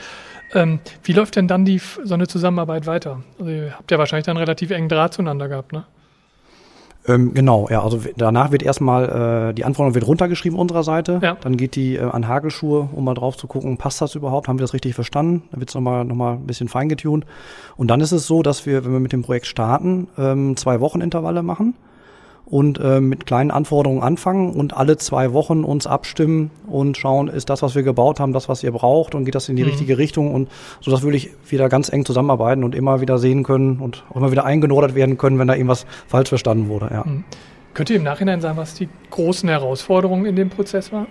Ähm, 0.55 0.79
wie 1.03 1.13
läuft 1.13 1.37
denn 1.37 1.49
dann 1.49 1.65
die, 1.65 1.79
so 1.79 2.15
eine 2.15 2.29
Zusammenarbeit 2.29 2.87
weiter? 2.87 3.23
Also 3.39 3.51
ihr 3.51 3.75
habt 3.77 3.91
ja 3.91 3.99
wahrscheinlich 3.99 4.27
dann 4.27 4.37
relativ 4.37 4.71
engen 4.71 4.89
Draht 4.89 5.15
zueinander 5.15 5.49
gehabt, 5.49 5.73
ne? 5.73 5.85
Ähm, 7.09 7.35
genau, 7.35 7.69
ja, 7.71 7.83
also 7.83 8.01
danach 8.17 8.51
wird 8.51 8.63
erstmal 8.63 9.51
äh, 9.51 9.55
die 9.55 9.65
Anforderung 9.65 9.95
wird 9.95 10.07
runtergeschrieben 10.07 10.59
unserer 10.59 10.83
Seite. 10.83 11.21
Ja. 11.23 11.37
Dann 11.41 11.57
geht 11.57 11.77
die 11.77 11.97
äh, 11.97 12.03
an 12.03 12.27
Hagelschuhe, 12.27 12.89
um 12.93 13.05
mal 13.05 13.15
drauf 13.15 13.37
zu 13.37 13.47
gucken, 13.47 13.77
passt 13.77 14.01
das 14.01 14.15
überhaupt? 14.15 14.49
Haben 14.49 14.59
wir 14.59 14.65
das 14.65 14.75
richtig 14.75 14.95
verstanden? 14.95 15.43
Dann 15.51 15.61
wird 15.61 15.71
es 15.71 15.75
nochmal 15.75 16.05
noch 16.05 16.17
mal 16.17 16.35
ein 16.35 16.47
bisschen 16.47 16.69
feingetunt. 16.69 17.25
Und 17.77 17.89
dann 17.89 18.01
ist 18.01 18.13
es 18.13 18.27
so, 18.27 18.43
dass 18.43 18.67
wir, 18.67 18.85
wenn 18.85 18.93
wir 18.93 19.01
mit 19.01 19.13
dem 19.13 19.23
Projekt 19.23 19.47
starten, 19.47 20.09
ähm, 20.19 20.57
zwei 20.57 20.81
Wochenintervalle 20.81 21.43
machen 21.43 21.75
und 22.47 22.79
äh, 22.79 23.01
mit 23.01 23.27
kleinen 23.27 23.51
Anforderungen 23.51 24.03
anfangen 24.03 24.51
und 24.53 24.77
alle 24.77 24.97
zwei 24.97 25.33
Wochen 25.33 25.65
uns 25.65 25.87
abstimmen 25.87 26.53
und 26.69 26.97
schauen, 26.97 27.27
ist 27.29 27.51
das, 27.51 27.61
was 27.61 27.75
wir 27.75 27.83
gebaut 27.83 28.21
haben, 28.21 28.33
das, 28.33 28.49
was 28.49 28.63
ihr 28.63 28.71
braucht 28.71 29.15
und 29.15 29.25
geht 29.25 29.35
das 29.35 29.49
in 29.49 29.57
die 29.57 29.65
mhm. 29.65 29.71
richtige 29.71 29.99
Richtung 29.99 30.33
und 30.33 30.49
so 30.81 30.93
dass 30.93 31.03
wir 31.03 31.09
wirklich 31.13 31.33
wieder 31.49 31.69
ganz 31.69 31.93
eng 31.93 32.05
zusammenarbeiten 32.05 32.63
und 32.63 32.75
immer 32.75 33.01
wieder 33.01 33.19
sehen 33.19 33.43
können 33.43 33.81
und 33.81 34.05
auch 34.11 34.17
immer 34.17 34.31
wieder 34.31 34.45
eingenordert 34.45 34.95
werden 34.95 35.19
können, 35.19 35.39
wenn 35.41 35.49
da 35.49 35.55
irgendwas 35.55 35.87
falsch 36.07 36.29
verstanden 36.29 36.69
wurde. 36.69 36.89
Ja. 36.93 37.05
Mhm. 37.05 37.25
Könnt 37.75 37.91
ihr 37.91 37.97
im 37.97 38.05
Nachhinein 38.05 38.41
sagen, 38.41 38.57
was 38.57 38.75
die 38.75 38.89
großen 39.11 39.49
Herausforderungen 39.49 40.25
in 40.25 40.37
dem 40.37 40.49
Prozess 40.49 40.93
waren? 40.93 41.09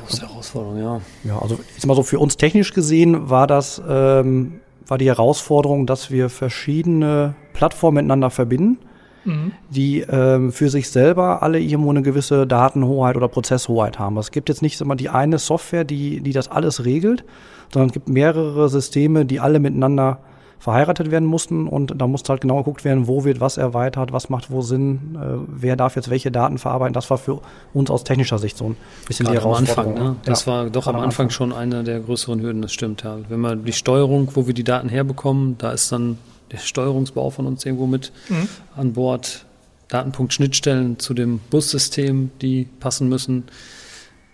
Große 0.00 0.22
Herausforderung, 0.22 0.78
ja. 0.78 1.00
Ja, 1.22 1.38
also 1.38 1.58
ich 1.76 1.82
sag 1.82 1.86
mal 1.86 1.94
so, 1.94 2.02
für 2.02 2.18
uns 2.18 2.36
technisch 2.36 2.72
gesehen 2.72 3.30
war 3.30 3.46
das 3.46 3.80
ähm, 3.86 4.60
war 4.86 4.98
die 4.98 5.06
Herausforderung, 5.06 5.86
dass 5.86 6.10
wir 6.10 6.28
verschiedene 6.28 7.34
Plattformen 7.54 7.96
miteinander 7.96 8.28
verbinden, 8.28 8.78
mhm. 9.24 9.52
die 9.70 10.00
ähm, 10.00 10.52
für 10.52 10.68
sich 10.68 10.90
selber 10.90 11.42
alle 11.42 11.58
irgendwo 11.58 11.90
eine 11.90 12.02
gewisse 12.02 12.46
Datenhoheit 12.46 13.16
oder 13.16 13.28
Prozesshoheit 13.28 13.98
haben. 13.98 14.18
Es 14.18 14.30
gibt 14.30 14.50
jetzt 14.50 14.60
nicht 14.60 14.78
immer 14.82 14.96
die 14.96 15.08
eine 15.08 15.38
Software, 15.38 15.84
die, 15.84 16.20
die 16.20 16.32
das 16.32 16.50
alles 16.50 16.84
regelt, 16.84 17.24
sondern 17.72 17.88
es 17.88 17.94
gibt 17.94 18.10
mehrere 18.10 18.68
Systeme, 18.68 19.24
die 19.24 19.40
alle 19.40 19.58
miteinander 19.58 20.18
verheiratet 20.58 21.10
werden 21.10 21.26
mussten 21.26 21.68
und 21.68 22.00
da 22.00 22.06
musste 22.06 22.30
halt 22.30 22.40
genau 22.40 22.56
geguckt 22.56 22.86
werden, 22.86 23.06
wo 23.06 23.24
wird 23.24 23.38
was 23.38 23.58
erweitert, 23.58 24.12
was 24.12 24.30
macht 24.30 24.50
wo 24.50 24.62
Sinn, 24.62 25.18
äh, 25.20 25.44
wer 25.46 25.76
darf 25.76 25.94
jetzt 25.94 26.08
welche 26.08 26.30
Daten 26.30 26.56
verarbeiten. 26.56 26.94
Das 26.94 27.10
war 27.10 27.18
für 27.18 27.40
uns 27.74 27.90
aus 27.90 28.02
technischer 28.02 28.38
Sicht 28.38 28.56
so 28.56 28.70
ein 28.70 28.76
bisschen 29.06 29.26
Gerade 29.26 29.38
die 29.40 29.44
Herausforderung. 29.44 29.92
Am 29.92 30.00
Anfang, 30.00 30.12
ne? 30.12 30.16
Das 30.24 30.46
ja, 30.46 30.52
war 30.52 30.70
doch 30.70 30.86
am 30.86 30.94
Anfang, 30.94 31.04
Anfang, 31.04 31.30
schon 31.30 31.52
eine 31.52 31.84
der 31.84 32.00
größeren 32.00 32.40
Hürden, 32.40 32.62
das 32.62 32.72
stimmt. 32.72 33.02
Ja. 33.02 33.18
Wenn 33.28 33.40
man 33.40 33.64
die 33.66 33.74
Steuerung, 33.74 34.30
wo 34.34 34.46
wir 34.46 34.54
die 34.54 34.64
Daten 34.64 34.88
herbekommen, 34.88 35.58
da 35.58 35.70
ist 35.70 35.92
dann 35.92 36.16
der 36.54 36.60
Steuerungsbau 36.60 37.30
von 37.30 37.46
uns 37.46 37.64
irgendwo 37.64 37.86
mit 37.86 38.12
mhm. 38.28 38.48
an 38.76 38.92
Bord. 38.92 39.44
Datenpunkt-Schnittstellen 39.88 40.98
zu 40.98 41.14
dem 41.14 41.40
Bussystem, 41.50 42.30
die 42.40 42.66
passen 42.80 43.08
müssen. 43.08 43.44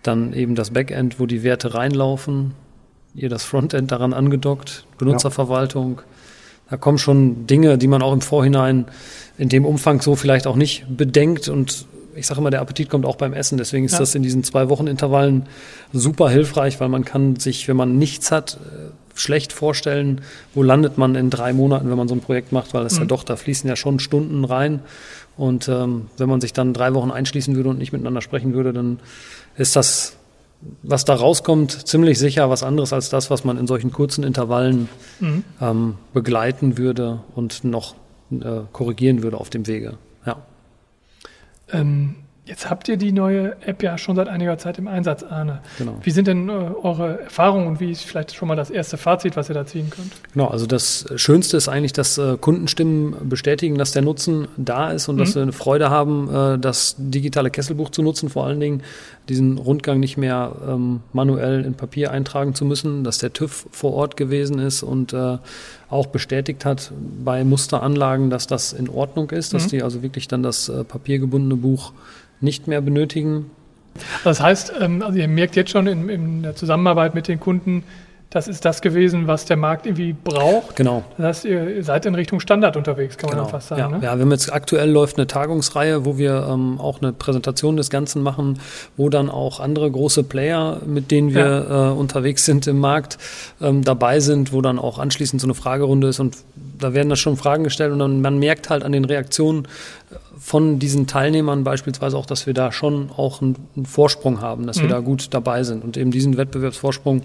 Dann 0.02 0.32
eben 0.32 0.54
das 0.54 0.70
Backend, 0.70 1.20
wo 1.20 1.26
die 1.26 1.42
Werte 1.42 1.74
reinlaufen. 1.74 2.52
Ihr 3.14 3.28
das 3.28 3.44
Frontend 3.44 3.90
daran 3.90 4.12
angedockt. 4.12 4.84
Benutzerverwaltung. 4.96 5.98
Ja. 5.98 6.04
Da 6.70 6.76
kommen 6.76 6.98
schon 6.98 7.46
Dinge, 7.46 7.76
die 7.78 7.88
man 7.88 8.00
auch 8.00 8.12
im 8.12 8.20
Vorhinein 8.20 8.86
in 9.36 9.48
dem 9.48 9.66
Umfang 9.66 10.00
so 10.00 10.14
vielleicht 10.14 10.46
auch 10.46 10.56
nicht 10.56 10.86
bedenkt. 10.88 11.48
Und 11.48 11.86
ich 12.14 12.26
sage 12.26 12.40
immer, 12.40 12.50
der 12.50 12.60
Appetit 12.60 12.88
kommt 12.88 13.04
auch 13.04 13.16
beim 13.16 13.32
Essen. 13.32 13.58
Deswegen 13.58 13.84
ist 13.84 13.92
ja. 13.92 13.98
das 13.98 14.14
in 14.14 14.22
diesen 14.22 14.44
zwei 14.44 14.68
Wochen 14.68 14.86
Intervallen 14.86 15.46
super 15.92 16.30
hilfreich, 16.30 16.80
weil 16.80 16.88
man 16.88 17.04
kann 17.04 17.36
sich, 17.36 17.66
wenn 17.66 17.76
man 17.76 17.98
nichts 17.98 18.30
hat, 18.30 18.58
schlecht 19.14 19.52
vorstellen, 19.52 20.20
wo 20.54 20.62
landet 20.62 20.98
man 20.98 21.14
in 21.14 21.30
drei 21.30 21.52
Monaten, 21.52 21.90
wenn 21.90 21.96
man 21.96 22.08
so 22.08 22.14
ein 22.14 22.20
Projekt 22.20 22.52
macht, 22.52 22.74
weil 22.74 22.86
es 22.86 22.94
mhm. 22.94 23.00
ja 23.00 23.04
doch, 23.06 23.24
da 23.24 23.36
fließen 23.36 23.68
ja 23.68 23.76
schon 23.76 23.98
Stunden 23.98 24.44
rein. 24.44 24.80
Und 25.36 25.68
ähm, 25.68 26.08
wenn 26.18 26.28
man 26.28 26.40
sich 26.40 26.52
dann 26.52 26.74
drei 26.74 26.94
Wochen 26.94 27.10
einschließen 27.10 27.56
würde 27.56 27.70
und 27.70 27.78
nicht 27.78 27.92
miteinander 27.92 28.20
sprechen 28.20 28.52
würde, 28.52 28.72
dann 28.72 29.00
ist 29.56 29.76
das 29.76 30.16
was 30.82 31.04
da 31.04 31.14
rauskommt, 31.14 31.88
ziemlich 31.88 32.18
sicher 32.18 32.50
was 32.50 32.62
anderes 32.62 32.92
als 32.92 33.08
das, 33.08 33.30
was 33.30 33.44
man 33.44 33.56
in 33.56 33.66
solchen 33.66 33.92
kurzen 33.92 34.24
Intervallen 34.24 34.88
mhm. 35.18 35.44
ähm, 35.60 35.94
begleiten 36.12 36.76
würde 36.76 37.20
und 37.34 37.64
noch 37.64 37.94
äh, 38.30 38.60
korrigieren 38.72 39.22
würde 39.22 39.38
auf 39.38 39.50
dem 39.50 39.66
Wege. 39.66 39.94
Ja. 40.26 40.36
Ähm, 41.72 42.16
Jetzt 42.50 42.68
habt 42.68 42.88
ihr 42.88 42.96
die 42.96 43.12
neue 43.12 43.56
App 43.64 43.80
ja 43.80 43.96
schon 43.96 44.16
seit 44.16 44.26
einiger 44.26 44.58
Zeit 44.58 44.76
im 44.78 44.88
Einsatz, 44.88 45.22
Arne. 45.22 45.60
Genau. 45.78 45.94
Wie 46.02 46.10
sind 46.10 46.26
denn 46.26 46.48
äh, 46.48 46.52
eure 46.82 47.20
Erfahrungen 47.20 47.68
und 47.68 47.78
wie 47.78 47.92
ist 47.92 48.02
vielleicht 48.02 48.34
schon 48.34 48.48
mal 48.48 48.56
das 48.56 48.70
erste 48.70 48.96
Fazit, 48.96 49.36
was 49.36 49.48
ihr 49.48 49.54
da 49.54 49.66
ziehen 49.66 49.88
könnt? 49.88 50.10
Genau, 50.32 50.48
also 50.48 50.66
das 50.66 51.06
Schönste 51.14 51.56
ist 51.56 51.68
eigentlich, 51.68 51.92
dass 51.92 52.18
äh, 52.18 52.36
Kundenstimmen 52.40 53.28
bestätigen, 53.28 53.78
dass 53.78 53.92
der 53.92 54.02
Nutzen 54.02 54.48
da 54.56 54.90
ist 54.90 55.08
und 55.08 55.14
mhm. 55.14 55.18
dass 55.20 55.32
sie 55.34 55.40
eine 55.40 55.52
Freude 55.52 55.90
haben, 55.90 56.28
äh, 56.28 56.58
das 56.58 56.96
digitale 56.98 57.52
Kesselbuch 57.52 57.90
zu 57.90 58.02
nutzen, 58.02 58.28
vor 58.30 58.46
allen 58.46 58.58
Dingen 58.58 58.82
diesen 59.28 59.56
Rundgang 59.56 60.00
nicht 60.00 60.16
mehr 60.16 60.50
ähm, 60.68 61.02
manuell 61.12 61.64
in 61.64 61.74
Papier 61.74 62.10
eintragen 62.10 62.56
zu 62.56 62.64
müssen, 62.64 63.04
dass 63.04 63.18
der 63.18 63.32
TÜV 63.32 63.68
vor 63.70 63.94
Ort 63.94 64.16
gewesen 64.16 64.58
ist 64.58 64.82
und 64.82 65.12
äh, 65.12 65.38
auch 65.90 66.06
bestätigt 66.06 66.64
hat 66.64 66.92
bei 67.24 67.44
Musteranlagen, 67.44 68.30
dass 68.30 68.46
das 68.46 68.72
in 68.72 68.88
Ordnung 68.88 69.30
ist, 69.30 69.52
dass 69.52 69.66
mhm. 69.66 69.70
die 69.70 69.82
also 69.82 70.02
wirklich 70.02 70.28
dann 70.28 70.42
das 70.42 70.68
äh, 70.68 70.84
papiergebundene 70.84 71.56
Buch 71.56 71.92
nicht 72.40 72.68
mehr 72.68 72.80
benötigen. 72.80 73.50
Das 74.22 74.40
heißt, 74.40 74.72
ähm, 74.80 75.02
also 75.02 75.18
ihr 75.18 75.28
merkt 75.28 75.56
jetzt 75.56 75.70
schon 75.70 75.86
in, 75.88 76.08
in 76.08 76.42
der 76.42 76.54
Zusammenarbeit 76.54 77.14
mit 77.14 77.26
den 77.26 77.40
Kunden, 77.40 77.82
das 78.30 78.46
ist 78.46 78.64
das 78.64 78.80
gewesen, 78.80 79.26
was 79.26 79.44
der 79.44 79.56
Markt 79.56 79.86
irgendwie 79.86 80.12
braucht. 80.12 80.76
Genau. 80.76 81.02
Das 81.18 81.38
heißt, 81.38 81.44
ihr 81.46 81.82
seid 81.82 82.06
in 82.06 82.14
Richtung 82.14 82.38
Standard 82.38 82.76
unterwegs, 82.76 83.18
kann 83.18 83.30
genau. 83.30 83.42
man 83.42 83.50
fast 83.50 83.68
sagen. 83.68 83.80
Ja. 83.80 83.88
Ne? 83.88 83.96
ja, 83.96 84.14
wir 84.16 84.22
haben 84.22 84.30
jetzt 84.30 84.52
aktuell 84.52 84.88
läuft 84.88 85.18
eine 85.18 85.26
Tagungsreihe, 85.26 86.04
wo 86.04 86.16
wir 86.16 86.46
ähm, 86.48 86.78
auch 86.80 87.02
eine 87.02 87.12
Präsentation 87.12 87.76
des 87.76 87.90
Ganzen 87.90 88.22
machen, 88.22 88.60
wo 88.96 89.08
dann 89.08 89.30
auch 89.30 89.58
andere 89.58 89.90
große 89.90 90.22
Player, 90.22 90.80
mit 90.86 91.10
denen 91.10 91.34
wir 91.34 91.66
ja. 91.68 91.88
äh, 91.88 91.92
unterwegs 91.92 92.44
sind 92.44 92.68
im 92.68 92.78
Markt, 92.78 93.18
ähm, 93.60 93.82
dabei 93.82 94.20
sind, 94.20 94.52
wo 94.52 94.62
dann 94.62 94.78
auch 94.78 95.00
anschließend 95.00 95.40
so 95.40 95.48
eine 95.48 95.54
Fragerunde 95.54 96.06
ist 96.06 96.20
und 96.20 96.36
da 96.78 96.94
werden 96.94 97.08
da 97.08 97.16
schon 97.16 97.36
Fragen 97.36 97.64
gestellt 97.64 97.92
und 97.92 97.98
dann, 97.98 98.20
man 98.20 98.38
merkt 98.38 98.70
halt 98.70 98.84
an 98.84 98.92
den 98.92 99.04
Reaktionen 99.04 99.66
von 100.38 100.78
diesen 100.78 101.06
Teilnehmern 101.06 101.64
beispielsweise 101.64 102.16
auch, 102.16 102.24
dass 102.24 102.46
wir 102.46 102.54
da 102.54 102.72
schon 102.72 103.10
auch 103.14 103.42
einen, 103.42 103.56
einen 103.76 103.86
Vorsprung 103.86 104.40
haben, 104.40 104.66
dass 104.66 104.78
mhm. 104.78 104.82
wir 104.82 104.88
da 104.88 105.00
gut 105.00 105.28
dabei 105.34 105.64
sind 105.64 105.84
und 105.84 105.96
eben 105.96 106.10
diesen 106.10 106.38
Wettbewerbsvorsprung 106.38 107.22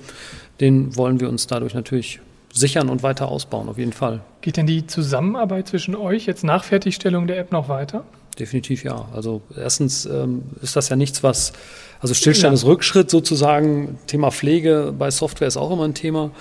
den 0.60 0.96
wollen 0.96 1.20
wir 1.20 1.30
uns 1.30 1.48
dadurch 1.48 1.74
natürlich 1.74 2.20
sichern 2.54 2.90
und 2.90 3.04
weiter 3.04 3.28
ausbauen, 3.28 3.68
auf 3.68 3.78
jeden 3.78 3.94
Fall. 3.94 4.22
Geht 4.42 4.58
denn 4.58 4.66
die 4.66 4.88
Zusammenarbeit 4.88 5.68
zwischen 5.68 5.96
euch 5.96 6.26
jetzt 6.26 6.44
nach 6.44 6.64
Fertigstellung 6.64 7.28
der 7.28 7.38
App 7.38 7.52
noch 7.52 7.68
weiter? 7.68 8.06
Definitiv 8.40 8.84
ja. 8.84 9.06
Also 9.14 9.42
erstens 9.58 10.06
ähm, 10.06 10.44
ist 10.62 10.76
das 10.76 10.90
ja 10.90 10.96
nichts, 10.96 11.24
was, 11.24 11.54
also 12.00 12.14
Stillstand 12.14 12.54
ja. 12.54 12.56
ist 12.56 12.66
Rückschritt 12.66 13.10
sozusagen. 13.10 13.98
Thema 14.08 14.32
Pflege 14.32 14.94
bei 14.98 15.12
Software 15.12 15.48
ist 15.48 15.58
auch 15.58 15.72
immer 15.72 15.86
ein 15.86 15.94
Thema. 15.94 16.32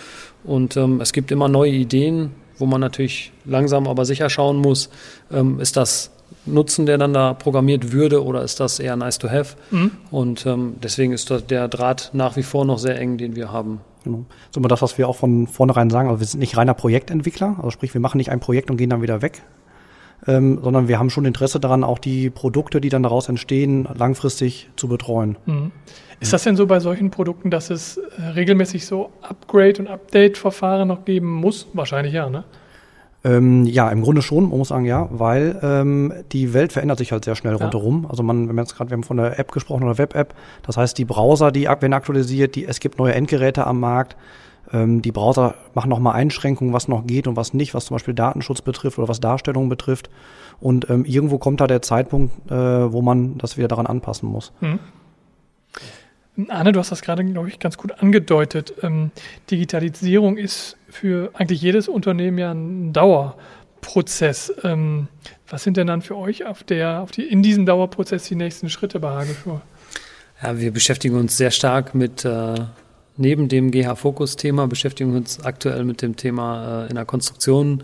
Und 0.45 0.77
ähm, 0.77 1.01
es 1.01 1.13
gibt 1.13 1.31
immer 1.31 1.49
neue 1.49 1.73
Ideen, 1.73 2.31
wo 2.59 2.67
man 2.67 2.81
natürlich 2.81 3.33
langsam 3.45 3.89
aber 3.89 4.05
sicher 4.05 4.31
schauen 4.31 4.57
muss, 4.57 4.91
ähm, 5.33 5.61
ist 5.61 5.77
das 5.77 6.11
Nutzen, 6.47 6.85
der 6.87 6.99
dann 6.99 7.15
da 7.15 7.33
programmiert 7.33 7.93
würde, 7.93 8.23
oder 8.23 8.43
ist 8.43 8.61
das 8.61 8.79
eher 8.79 8.97
nice 8.97 9.19
to 9.19 9.31
have? 9.31 9.57
Mhm. 9.71 9.93
Und 10.11 10.47
ähm, 10.47 10.75
deswegen 10.83 11.13
ist 11.13 11.33
der 11.49 11.69
Draht 11.69 12.11
nach 12.13 12.37
wie 12.37 12.43
vor 12.43 12.65
noch 12.65 12.79
sehr 12.79 12.99
eng, 12.99 13.17
den 13.19 13.35
wir 13.35 13.51
haben. 13.51 13.81
Genau. 14.05 14.25
Das 14.29 14.51
ist 14.51 14.57
immer 14.59 14.69
das, 14.69 14.83
was 14.83 14.99
wir 14.99 15.09
auch 15.09 15.17
von 15.17 15.47
vornherein 15.47 15.91
sagen. 15.91 16.09
Also 16.09 16.21
wir 16.21 16.27
sind 16.27 16.41
nicht 16.41 16.57
reiner 16.57 16.75
Projektentwickler, 16.75 17.57
also 17.57 17.71
sprich, 17.71 17.93
wir 17.95 18.01
machen 18.01 18.19
nicht 18.19 18.31
ein 18.31 18.41
Projekt 18.41 18.71
und 18.71 18.77
gehen 18.77 18.91
dann 18.91 19.03
wieder 19.03 19.23
weg, 19.23 19.43
ähm, 20.27 20.61
sondern 20.63 20.89
wir 20.89 20.99
haben 20.99 21.11
schon 21.11 21.25
Interesse 21.25 21.59
daran, 21.59 21.83
auch 21.83 21.99
die 21.99 22.31
Produkte, 22.31 22.81
die 22.81 22.91
dann 22.91 23.03
daraus 23.03 23.29
entstehen, 23.29 23.89
langfristig 23.95 24.71
zu 24.77 24.89
betreuen. 24.89 25.37
Mhm. 25.47 25.73
Ist 26.21 26.33
das 26.33 26.45
denn 26.45 26.57
so 26.57 26.67
bei 26.67 26.81
solchen 26.81 27.11
Produkten, 27.11 27.51
dass 27.51 27.71
es 27.71 27.97
äh, 27.97 28.23
regelmäßig 28.35 28.87
so 28.87 29.11
Upgrade- 29.23 29.81
und 29.81 29.89
Update-Verfahren 29.89 30.89
noch 30.89 31.05
geben 31.05 31.29
muss? 31.29 31.67
Wahrscheinlich 31.73 32.15
ja, 32.15 32.31
ne? 32.31 32.45
Ähm, 33.25 33.65
ja, 33.65 33.89
im 33.89 34.03
Grunde 34.03 34.21
schon, 34.21 34.51
man 34.51 34.59
muss 34.59 34.69
sagen, 34.69 34.85
ja, 34.85 35.09
weil 35.11 35.59
ähm, 35.63 36.13
die 36.33 36.53
Welt 36.53 36.73
verändert 36.73 36.99
sich 36.99 37.11
halt 37.11 37.25
sehr 37.25 37.35
schnell 37.35 37.55
ja. 37.55 37.59
rundherum. 37.59 38.07
Also 38.07 38.23
man, 38.23 38.49
wenn 38.49 38.55
man 38.55 38.67
jetzt 38.67 38.77
gerade, 38.77 38.91
wir 38.91 38.97
haben 38.97 39.03
von 39.03 39.17
der 39.17 39.39
App 39.39 39.51
gesprochen 39.51 39.85
oder 39.85 39.97
Web-App, 39.97 40.35
das 40.63 40.77
heißt, 40.77 40.99
die 40.99 41.07
Browser, 41.07 41.51
die 41.51 41.65
werden 41.65 41.95
aktualisiert, 41.95 42.55
die, 42.55 42.67
es 42.67 42.81
gibt 42.81 42.99
neue 42.99 43.15
Endgeräte 43.15 43.67
am 43.67 43.81
Markt. 43.81 44.17
Ähm, 44.73 45.01
die 45.01 45.11
Browser 45.11 45.55
machen 45.73 45.89
nochmal 45.89 46.17
Einschränkungen, 46.17 46.75
was 46.75 46.87
noch 46.87 47.07
geht 47.07 47.27
und 47.27 47.35
was 47.35 47.55
nicht, 47.55 47.73
was 47.73 47.87
zum 47.87 47.95
Beispiel 47.95 48.13
Datenschutz 48.13 48.61
betrifft 48.61 48.99
oder 48.99 49.09
was 49.09 49.21
Darstellung 49.21 49.71
betrifft. 49.71 50.11
Und 50.61 50.91
ähm, 50.91 51.07
irgendwo 51.07 51.39
kommt 51.39 51.63
da 51.63 51.67
der 51.67 51.81
Zeitpunkt, 51.81 52.51
äh, 52.51 52.55
wo 52.55 53.01
man 53.01 53.39
das 53.39 53.57
wieder 53.57 53.69
daran 53.69 53.87
anpassen 53.87 54.29
muss. 54.29 54.53
Mhm. 54.61 54.79
Arne, 56.49 56.73
du 56.73 56.81
hast 56.81 56.91
das 56.91 57.03
gerade, 57.03 57.25
glaube 57.25 57.49
ich, 57.49 57.61
ganz 57.61 57.79
gut 57.79 58.03
angedeutet. 58.03 58.75
Ähm, 58.83 59.13
Digitalisierung 59.51 60.37
ist 60.37 60.77
für 60.95 61.31
eigentlich 61.35 61.61
jedes 61.61 61.89
Unternehmen 61.89 62.39
ja 62.39 62.53
ein 62.53 62.93
Dauerprozess. 62.93 64.55
Ähm, 64.63 65.09
was 65.49 65.65
sind 65.65 65.77
denn 65.77 65.89
dann 65.89 66.03
für 66.03 66.17
euch 66.17 66.47
auf 66.47 66.63
der, 66.63 67.01
auf 67.01 67.11
die, 67.11 67.23
in 67.23 67.43
diesem 67.43 67.67
Dauerprozess 67.67 68.29
die 68.29 68.37
nächsten 68.37 68.71
Schritte 68.71 69.01
bei 69.01 69.11
Hagelschur? 69.11 69.61
Ja, 70.43 70.59
wir 70.59 70.73
beschäftigen 70.73 71.17
uns 71.17 71.37
sehr 71.37 71.51
stark 71.51 71.95
mit, 71.95 72.25
äh, 72.25 72.55
neben 73.17 73.49
dem 73.49 73.73
GH-Fokus-Thema, 73.73 74.69
beschäftigen 74.69 75.11
wir 75.11 75.19
uns 75.19 75.45
aktuell 75.45 75.85
mit 75.85 76.01
dem 76.01 76.15
Thema 76.17 76.85
äh, 76.85 76.89
in 76.89 76.95
der 76.95 77.05
Konstruktion 77.05 77.83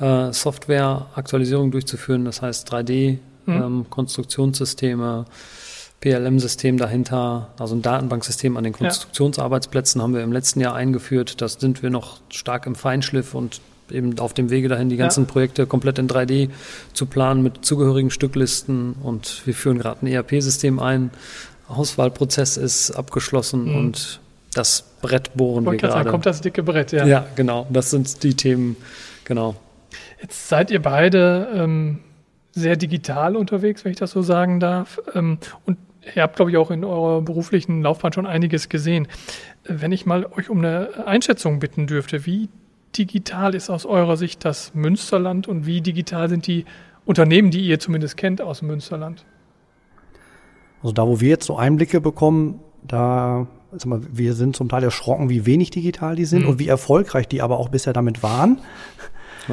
äh, 0.00 0.32
Software-Aktualisierung 0.32 1.70
durchzuführen, 1.70 2.24
das 2.24 2.42
heißt 2.42 2.72
3D-Konstruktionssysteme. 2.72 4.96
Mhm. 4.96 5.22
Ähm, 5.22 5.26
PLM-System 6.00 6.78
dahinter, 6.78 7.48
also 7.58 7.74
ein 7.74 7.82
Datenbanksystem 7.82 8.56
an 8.56 8.64
den 8.64 8.72
Konstruktionsarbeitsplätzen 8.72 10.00
haben 10.00 10.14
wir 10.14 10.22
im 10.22 10.32
letzten 10.32 10.60
Jahr 10.60 10.74
eingeführt. 10.74 11.40
Das 11.40 11.54
sind 11.54 11.82
wir 11.82 11.90
noch 11.90 12.20
stark 12.28 12.66
im 12.66 12.76
Feinschliff 12.76 13.34
und 13.34 13.60
eben 13.90 14.18
auf 14.18 14.32
dem 14.32 14.50
Wege 14.50 14.68
dahin, 14.68 14.88
die 14.88 14.96
ganzen 14.96 15.24
ja. 15.24 15.32
Projekte 15.32 15.66
komplett 15.66 15.98
in 15.98 16.08
3D 16.08 16.50
zu 16.92 17.06
planen 17.06 17.42
mit 17.42 17.64
zugehörigen 17.64 18.10
Stücklisten. 18.10 18.94
Und 19.02 19.42
wir 19.46 19.54
führen 19.54 19.78
gerade 19.78 20.04
ein 20.04 20.06
ERP-System 20.06 20.78
ein. 20.78 21.10
Auswahlprozess 21.68 22.56
ist 22.56 22.92
abgeschlossen 22.92 23.64
mhm. 23.64 23.76
und 23.76 24.20
das 24.54 24.84
Brett 25.02 25.34
bohren 25.34 25.64
wir 25.64 25.76
gerade. 25.76 25.92
Sagen, 25.92 26.10
kommt 26.10 26.26
das 26.26 26.40
dicke 26.40 26.62
Brett, 26.62 26.92
ja. 26.92 27.06
Ja, 27.06 27.26
genau. 27.34 27.66
Das 27.70 27.90
sind 27.90 28.22
die 28.22 28.34
Themen, 28.34 28.76
genau. 29.24 29.56
Jetzt 30.20 30.48
seid 30.48 30.70
ihr 30.70 30.80
beide 30.80 31.48
ähm, 31.54 32.00
sehr 32.52 32.76
digital 32.76 33.36
unterwegs, 33.36 33.84
wenn 33.84 33.92
ich 33.92 33.98
das 33.98 34.12
so 34.12 34.22
sagen 34.22 34.60
darf. 34.60 35.00
Ähm, 35.14 35.38
und 35.66 35.76
ihr 36.14 36.22
habt, 36.22 36.36
glaube 36.36 36.50
ich, 36.50 36.56
auch 36.56 36.70
in 36.70 36.84
eurer 36.84 37.22
beruflichen 37.22 37.82
Laufbahn 37.82 38.12
schon 38.12 38.26
einiges 38.26 38.68
gesehen. 38.68 39.08
Wenn 39.64 39.92
ich 39.92 40.06
mal 40.06 40.26
euch 40.26 40.50
um 40.50 40.58
eine 40.58 41.06
Einschätzung 41.06 41.58
bitten 41.60 41.86
dürfte, 41.86 42.26
wie 42.26 42.48
digital 42.96 43.54
ist 43.54 43.70
aus 43.70 43.86
eurer 43.86 44.16
Sicht 44.16 44.44
das 44.44 44.74
Münsterland 44.74 45.46
und 45.46 45.66
wie 45.66 45.80
digital 45.80 46.28
sind 46.28 46.46
die 46.46 46.64
Unternehmen, 47.04 47.50
die 47.50 47.60
ihr 47.60 47.78
zumindest 47.78 48.16
kennt 48.16 48.40
aus 48.40 48.60
dem 48.60 48.68
Münsterland? 48.68 49.24
Also 50.82 50.92
da, 50.92 51.06
wo 51.06 51.20
wir 51.20 51.28
jetzt 51.28 51.46
so 51.46 51.56
Einblicke 51.56 52.00
bekommen, 52.00 52.60
da, 52.86 53.46
mal, 53.84 54.00
wir 54.12 54.34
sind 54.34 54.56
zum 54.56 54.68
Teil 54.68 54.84
erschrocken, 54.84 55.28
wie 55.28 55.46
wenig 55.46 55.70
digital 55.70 56.16
die 56.16 56.24
sind 56.24 56.42
mhm. 56.42 56.50
und 56.50 56.58
wie 56.58 56.68
erfolgreich 56.68 57.28
die 57.28 57.42
aber 57.42 57.58
auch 57.58 57.68
bisher 57.68 57.92
damit 57.92 58.22
waren. 58.22 58.60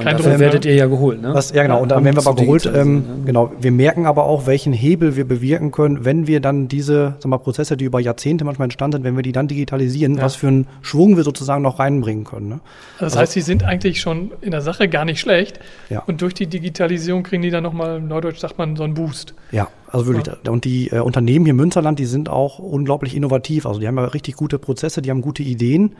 Kein 0.04 0.18
dafür 0.18 0.40
werdet 0.40 0.66
ihr 0.66 0.76
ja 0.76 0.88
geholt, 0.88 1.22
ne? 1.22 1.34
Was, 1.34 1.52
ja, 1.52 1.64
genau. 1.64 1.82
Und 1.82 1.90
dann 1.90 2.04
werden 2.04 2.18
wir 2.18 2.28
aber 2.28 2.36
geholt. 2.36 2.66
Ähm, 2.66 2.96
ne? 2.96 3.04
Genau. 3.26 3.52
Wir 3.60 3.72
merken 3.72 4.06
aber 4.06 4.26
auch, 4.26 4.46
welchen 4.46 4.74
Hebel 4.74 5.16
wir 5.16 5.26
bewirken 5.26 5.72
können, 5.72 6.06
wenn 6.06 6.28
wir 6.28 6.40
dann 6.40 6.68
diese 6.68 7.16
sag 7.20 7.26
mal, 7.26 7.38
Prozesse, 7.38 7.78
die 7.78 7.86
über 7.86 8.00
Jahrzehnte 8.00 8.46
manchmal 8.46 8.66
entstanden 8.66 8.98
sind, 8.98 9.04
wenn 9.04 9.16
wir 9.16 9.24
die 9.24 9.32
dann 9.32 9.48
digitalisieren, 9.48 10.16
ja. 10.16 10.24
was 10.24 10.36
für 10.36 10.48
einen 10.48 10.68
Schwung 10.82 11.18
wir 11.18 11.24
sozusagen 11.24 11.62
noch 11.62 11.80
reinbringen 11.80 12.24
können. 12.24 12.50
Ne? 12.50 12.60
Das 13.00 13.14
also, 13.14 13.20
heißt, 13.20 13.32
sie 13.34 13.42
sind 13.42 13.64
eigentlich 13.64 14.02
schon 14.02 14.32
in 14.42 14.52
der 14.52 14.62
Sache 14.62 14.88
gar 14.88 15.06
nicht 15.06 15.20
schlecht. 15.20 15.60
Ja. 15.90 16.04
Und 16.06 16.22
durch 16.22 16.34
die 16.34 16.48
Digitalisierung 16.48 17.24
kriegen 17.24 17.42
die 17.42 17.50
dann 17.50 17.64
nochmal, 17.64 18.02
neudeutsch 18.02 18.40
sagt 18.40 18.58
man, 18.58 18.76
so 18.76 18.84
einen 18.84 18.94
Boost. 18.94 19.34
Ja, 19.52 19.70
also 19.88 20.08
wirklich. 20.08 20.28
Ja. 20.28 20.52
Und 20.52 20.66
die 20.66 20.90
äh, 20.90 21.00
Unternehmen 21.00 21.46
hier 21.46 21.52
im 21.52 21.58
Münsterland, 21.58 22.00
die 22.00 22.06
sind 22.06 22.30
auch 22.30 22.60
unglaublich 22.60 23.16
innovativ. 23.16 23.66
Also 23.66 23.80
die 23.80 23.88
haben 23.88 23.98
ja 23.98 24.06
richtig 24.06 24.36
gute 24.36 24.60
Prozesse, 24.60 25.02
die 25.02 25.10
haben 25.10 25.22
gute 25.22 25.44
Ideen. 25.44 25.96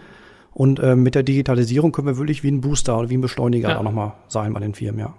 Und 0.56 0.80
äh, 0.80 0.96
mit 0.96 1.16
der 1.16 1.24
Digitalisierung 1.24 1.92
können 1.92 2.08
wir 2.08 2.18
wirklich 2.18 2.42
wie 2.42 2.48
ein 2.48 2.62
Booster 2.62 2.98
oder 2.98 3.10
wie 3.10 3.18
ein 3.18 3.22
Beschleuniger 3.22 3.70
ja. 3.70 3.78
auch 3.78 3.84
nochmal 3.84 4.14
sein 4.30 4.54
bei 4.54 4.62
den 4.62 4.74
Firmen, 4.74 5.02
ja. 5.02 5.14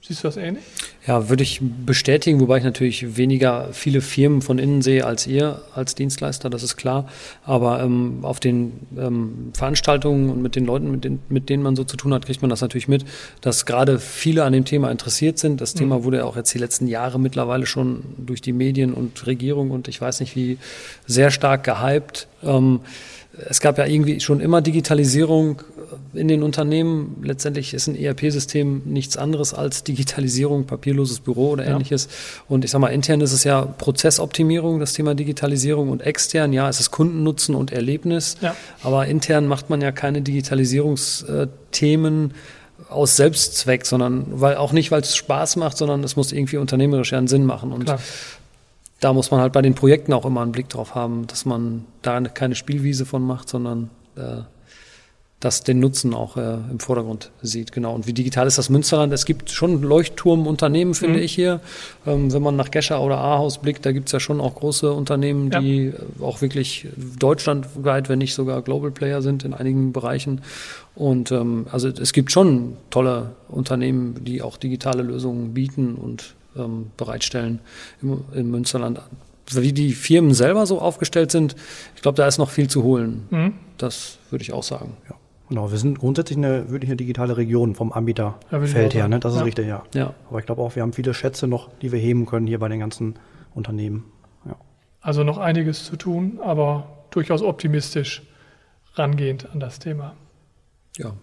Siehst 0.00 0.22
du 0.22 0.28
das 0.28 0.36
ähnlich? 0.36 0.62
Ja, 1.06 1.28
würde 1.28 1.42
ich 1.42 1.60
bestätigen, 1.60 2.40
wobei 2.40 2.58
ich 2.58 2.64
natürlich 2.64 3.16
weniger 3.16 3.72
viele 3.72 4.00
Firmen 4.00 4.42
von 4.42 4.58
innen 4.58 4.80
sehe 4.80 5.04
als 5.04 5.26
ihr 5.26 5.60
als 5.74 5.96
Dienstleister, 5.96 6.48
das 6.50 6.62
ist 6.62 6.76
klar. 6.76 7.08
Aber 7.44 7.82
ähm, 7.82 8.20
auf 8.22 8.38
den 8.40 8.86
ähm, 8.96 9.50
Veranstaltungen 9.54 10.30
und 10.30 10.40
mit 10.40 10.54
den 10.54 10.64
Leuten, 10.66 10.90
mit, 10.90 11.04
den, 11.04 11.18
mit 11.28 11.48
denen 11.48 11.62
man 11.62 11.76
so 11.76 11.82
zu 11.82 11.96
tun 11.96 12.14
hat, 12.14 12.26
kriegt 12.26 12.42
man 12.42 12.48
das 12.48 12.60
natürlich 12.60 12.88
mit, 12.88 13.04
dass 13.40 13.66
gerade 13.66 13.98
viele 13.98 14.44
an 14.44 14.52
dem 14.52 14.64
Thema 14.64 14.90
interessiert 14.90 15.38
sind. 15.38 15.60
Das 15.60 15.74
mhm. 15.74 15.78
Thema 15.78 16.04
wurde 16.04 16.18
ja 16.18 16.24
auch 16.24 16.36
jetzt 16.36 16.54
die 16.54 16.58
letzten 16.58 16.86
Jahre 16.86 17.18
mittlerweile 17.18 17.66
schon 17.66 18.04
durch 18.18 18.40
die 18.40 18.52
Medien 18.52 18.94
und 18.94 19.26
Regierung 19.26 19.72
und 19.72 19.88
ich 19.88 20.00
weiß 20.00 20.20
nicht 20.20 20.36
wie 20.36 20.58
sehr 21.06 21.30
stark 21.32 21.64
gehypt. 21.64 22.28
Ähm, 22.44 22.80
es 23.48 23.60
gab 23.60 23.78
ja 23.78 23.86
irgendwie 23.86 24.20
schon 24.20 24.40
immer 24.40 24.62
Digitalisierung 24.62 25.62
in 26.14 26.28
den 26.28 26.42
Unternehmen. 26.42 27.18
Letztendlich 27.22 27.74
ist 27.74 27.86
ein 27.86 27.96
ERP-System 27.96 28.82
nichts 28.84 29.16
anderes 29.16 29.54
als 29.54 29.84
Digitalisierung, 29.84 30.64
papierloses 30.64 31.20
Büro 31.20 31.50
oder 31.50 31.64
ähnliches. 31.66 32.04
Ja. 32.04 32.10
Und 32.48 32.64
ich 32.64 32.70
sage 32.70 32.82
mal, 32.82 32.88
intern 32.88 33.20
ist 33.20 33.32
es 33.32 33.44
ja 33.44 33.62
Prozessoptimierung, 33.62 34.80
das 34.80 34.92
Thema 34.92 35.14
Digitalisierung 35.14 35.90
und 35.90 36.02
extern, 36.02 36.52
ja, 36.52 36.68
es 36.68 36.80
ist 36.80 36.90
Kundennutzen 36.90 37.54
und 37.54 37.72
Erlebnis. 37.72 38.36
Ja. 38.40 38.56
Aber 38.82 39.06
intern 39.06 39.46
macht 39.46 39.70
man 39.70 39.80
ja 39.80 39.92
keine 39.92 40.22
Digitalisierungsthemen 40.22 42.34
aus 42.90 43.16
Selbstzweck, 43.16 43.86
sondern 43.86 44.26
weil 44.28 44.56
auch 44.56 44.72
nicht, 44.72 44.90
weil 44.90 45.02
es 45.02 45.14
Spaß 45.16 45.56
macht, 45.56 45.76
sondern 45.76 46.02
es 46.04 46.16
muss 46.16 46.32
irgendwie 46.32 46.56
unternehmerisch 46.58 47.12
ja 47.12 47.18
einen 47.18 47.28
Sinn 47.28 47.44
machen. 47.44 47.72
Und 47.72 47.84
Klar 47.84 47.98
da 49.00 49.12
muss 49.12 49.30
man 49.30 49.40
halt 49.40 49.52
bei 49.52 49.62
den 49.62 49.74
Projekten 49.74 50.12
auch 50.12 50.24
immer 50.24 50.42
einen 50.42 50.52
Blick 50.52 50.68
drauf 50.68 50.94
haben, 50.94 51.26
dass 51.26 51.44
man 51.44 51.84
da 52.02 52.20
keine 52.20 52.54
Spielwiese 52.54 53.06
von 53.06 53.22
macht, 53.22 53.48
sondern 53.48 53.90
äh, 54.16 54.42
das 55.40 55.62
den 55.62 55.78
Nutzen 55.78 56.14
auch 56.14 56.36
äh, 56.36 56.54
im 56.70 56.80
Vordergrund 56.80 57.30
sieht. 57.42 57.70
Genau. 57.70 57.94
Und 57.94 58.08
wie 58.08 58.12
digital 58.12 58.48
ist 58.48 58.58
das 58.58 58.70
Münsterland? 58.70 59.12
Es 59.12 59.24
gibt 59.24 59.50
schon 59.50 59.82
Leuchtturmunternehmen, 59.82 60.94
finde 60.94 61.18
mhm. 61.18 61.24
ich 61.24 61.32
hier. 61.32 61.60
Ähm, 62.06 62.32
wenn 62.32 62.42
man 62.42 62.56
nach 62.56 62.72
Gescher 62.72 63.00
oder 63.00 63.18
Ahaus 63.18 63.58
blickt, 63.58 63.86
da 63.86 63.92
gibt 63.92 64.08
es 64.08 64.12
ja 64.12 64.18
schon 64.18 64.40
auch 64.40 64.56
große 64.56 64.92
Unternehmen, 64.92 65.50
ja. 65.52 65.60
die 65.60 65.86
äh, 65.86 65.94
auch 66.20 66.42
wirklich 66.42 66.88
deutschlandweit, 67.18 68.08
wenn 68.08 68.18
nicht 68.18 68.34
sogar 68.34 68.62
Global 68.62 68.90
Player 68.90 69.22
sind 69.22 69.44
in 69.44 69.54
einigen 69.54 69.92
Bereichen. 69.92 70.40
Und 70.96 71.30
ähm, 71.30 71.66
also 71.70 71.86
es 71.86 72.12
gibt 72.12 72.32
schon 72.32 72.76
tolle 72.90 73.30
Unternehmen, 73.48 74.24
die 74.24 74.42
auch 74.42 74.56
digitale 74.56 75.04
Lösungen 75.04 75.54
bieten 75.54 75.94
und 75.94 76.34
ähm, 76.56 76.90
bereitstellen 76.96 77.60
im, 78.02 78.24
im 78.34 78.50
Münsterland. 78.50 79.00
Wie 79.52 79.72
die 79.72 79.92
Firmen 79.92 80.34
selber 80.34 80.66
so 80.66 80.80
aufgestellt 80.80 81.30
sind, 81.30 81.54
ich 81.94 82.02
glaube, 82.02 82.16
da 82.16 82.26
ist 82.26 82.38
noch 82.38 82.50
viel 82.50 82.68
zu 82.68 82.82
holen. 82.82 83.26
Mhm. 83.30 83.54
Das 83.78 84.18
würde 84.30 84.42
ich 84.42 84.52
auch 84.52 84.64
sagen. 84.64 84.96
Ja. 85.08 85.14
Genau, 85.48 85.70
wir 85.70 85.78
sind 85.78 85.98
grundsätzlich 85.98 86.36
eine, 86.36 86.70
wirklich 86.70 86.90
eine 86.90 86.96
digitale 86.96 87.36
Region 87.36 87.74
vom 87.74 87.92
Anbieterfeld 87.92 88.92
ja, 88.92 89.00
her, 89.00 89.08
ne? 89.08 89.18
das 89.18 89.32
ist 89.32 89.38
ja. 89.38 89.44
richtig, 89.44 89.66
ja. 89.66 89.82
ja. 89.94 90.14
Aber 90.28 90.38
ich 90.38 90.46
glaube 90.46 90.60
auch, 90.60 90.74
wir 90.74 90.82
haben 90.82 90.92
viele 90.92 91.14
Schätze 91.14 91.46
noch, 91.46 91.70
die 91.80 91.90
wir 91.90 91.98
heben 91.98 92.26
können 92.26 92.46
hier 92.46 92.58
bei 92.58 92.68
den 92.68 92.80
ganzen 92.80 93.14
Unternehmen. 93.54 94.04
Ja. 94.44 94.56
Also 95.00 95.24
noch 95.24 95.38
einiges 95.38 95.84
zu 95.84 95.96
tun, 95.96 96.38
aber 96.42 97.06
durchaus 97.10 97.42
optimistisch 97.42 98.22
rangehend 98.94 99.50
an 99.50 99.60
das 99.60 99.78
Thema. 99.78 100.14
Ja, 100.98 101.14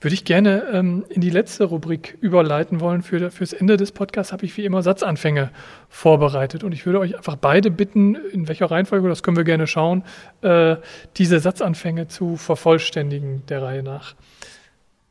würde 0.00 0.14
ich 0.14 0.24
gerne 0.24 0.64
ähm, 0.72 1.04
in 1.08 1.22
die 1.22 1.30
letzte 1.30 1.64
Rubrik 1.64 2.18
überleiten 2.20 2.80
wollen. 2.80 3.02
Für, 3.02 3.30
fürs 3.30 3.54
Ende 3.54 3.78
des 3.78 3.90
Podcasts 3.90 4.32
habe 4.32 4.44
ich 4.44 4.54
wie 4.56 4.64
immer 4.64 4.82
Satzanfänge 4.82 5.50
vorbereitet. 5.88 6.62
Und 6.62 6.72
ich 6.72 6.84
würde 6.84 6.98
euch 6.98 7.16
einfach 7.16 7.36
beide 7.36 7.70
bitten, 7.70 8.14
in 8.14 8.46
welcher 8.46 8.70
Reihenfolge, 8.70 9.08
das 9.08 9.22
können 9.22 9.38
wir 9.38 9.44
gerne 9.44 9.66
schauen, 9.66 10.04
äh, 10.42 10.76
diese 11.16 11.40
Satzanfänge 11.40 12.08
zu 12.08 12.36
vervollständigen 12.36 13.46
der 13.46 13.62
Reihe 13.62 13.82
nach. 13.82 14.14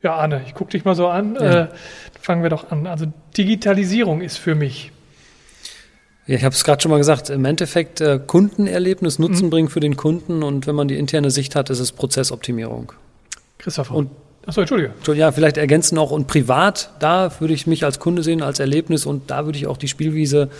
Ja, 0.00 0.14
Arne, 0.14 0.42
ich 0.46 0.54
gucke 0.54 0.70
dich 0.70 0.84
mal 0.84 0.94
so 0.94 1.08
an. 1.08 1.34
Ja. 1.34 1.62
Äh, 1.62 1.68
fangen 2.20 2.42
wir 2.42 2.50
doch 2.50 2.70
an. 2.70 2.86
Also 2.86 3.06
Digitalisierung 3.36 4.20
ist 4.20 4.36
für 4.36 4.54
mich. 4.54 4.92
Ja, 6.26 6.36
ich 6.36 6.44
habe 6.44 6.54
es 6.54 6.62
gerade 6.62 6.80
schon 6.80 6.90
mal 6.90 6.98
gesagt, 6.98 7.30
im 7.30 7.44
Endeffekt 7.44 8.00
äh, 8.00 8.20
Kundenerlebnis, 8.24 9.18
Nutzen 9.18 9.46
mhm. 9.46 9.50
bringen 9.50 9.68
für 9.68 9.80
den 9.80 9.96
Kunden 9.96 10.42
und 10.42 10.66
wenn 10.66 10.74
man 10.74 10.88
die 10.88 10.96
interne 10.96 11.30
Sicht 11.30 11.56
hat, 11.56 11.68
ist 11.68 11.80
es 11.80 11.90
Prozessoptimierung. 11.90 12.92
Christopher. 13.58 13.94
Und 13.94 14.10
Achso, 14.46 14.60
Entschuldige. 14.60 14.92
Ja, 15.14 15.32
vielleicht 15.32 15.56
ergänzen 15.56 15.96
auch 15.98 16.10
und 16.10 16.26
privat, 16.26 16.90
da 16.98 17.40
würde 17.40 17.54
ich 17.54 17.66
mich 17.66 17.84
als 17.84 17.98
Kunde 17.98 18.22
sehen, 18.22 18.42
als 18.42 18.60
Erlebnis 18.60 19.06
und 19.06 19.30
da 19.30 19.46
würde 19.46 19.56
ich 19.58 19.66
auch 19.66 19.78
die 19.78 19.88
Spielwiese 19.88 20.50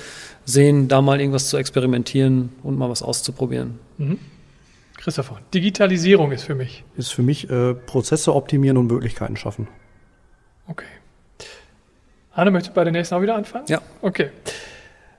sehen, 0.44 0.88
da 0.88 1.02
mal 1.02 1.20
irgendwas 1.20 1.48
zu 1.48 1.56
experimentieren 1.56 2.50
und 2.62 2.78
mal 2.78 2.88
was 2.88 3.02
auszuprobieren. 3.02 3.78
Mhm. 3.98 4.18
Christopher, 4.96 5.38
Digitalisierung 5.52 6.32
ist 6.32 6.44
für 6.44 6.54
mich. 6.54 6.82
Ist 6.96 7.12
für 7.12 7.22
mich 7.22 7.50
äh, 7.50 7.74
Prozesse 7.74 8.34
optimieren 8.34 8.78
und 8.78 8.86
Möglichkeiten 8.86 9.36
schaffen. 9.36 9.68
Okay. 10.66 10.86
Anne, 12.32 12.50
möchtest 12.50 12.70
du 12.70 12.74
bei 12.74 12.84
der 12.84 12.92
nächsten 12.92 13.14
auch 13.14 13.20
wieder 13.20 13.36
anfangen? 13.36 13.66
Ja. 13.68 13.82
Okay. 14.00 14.30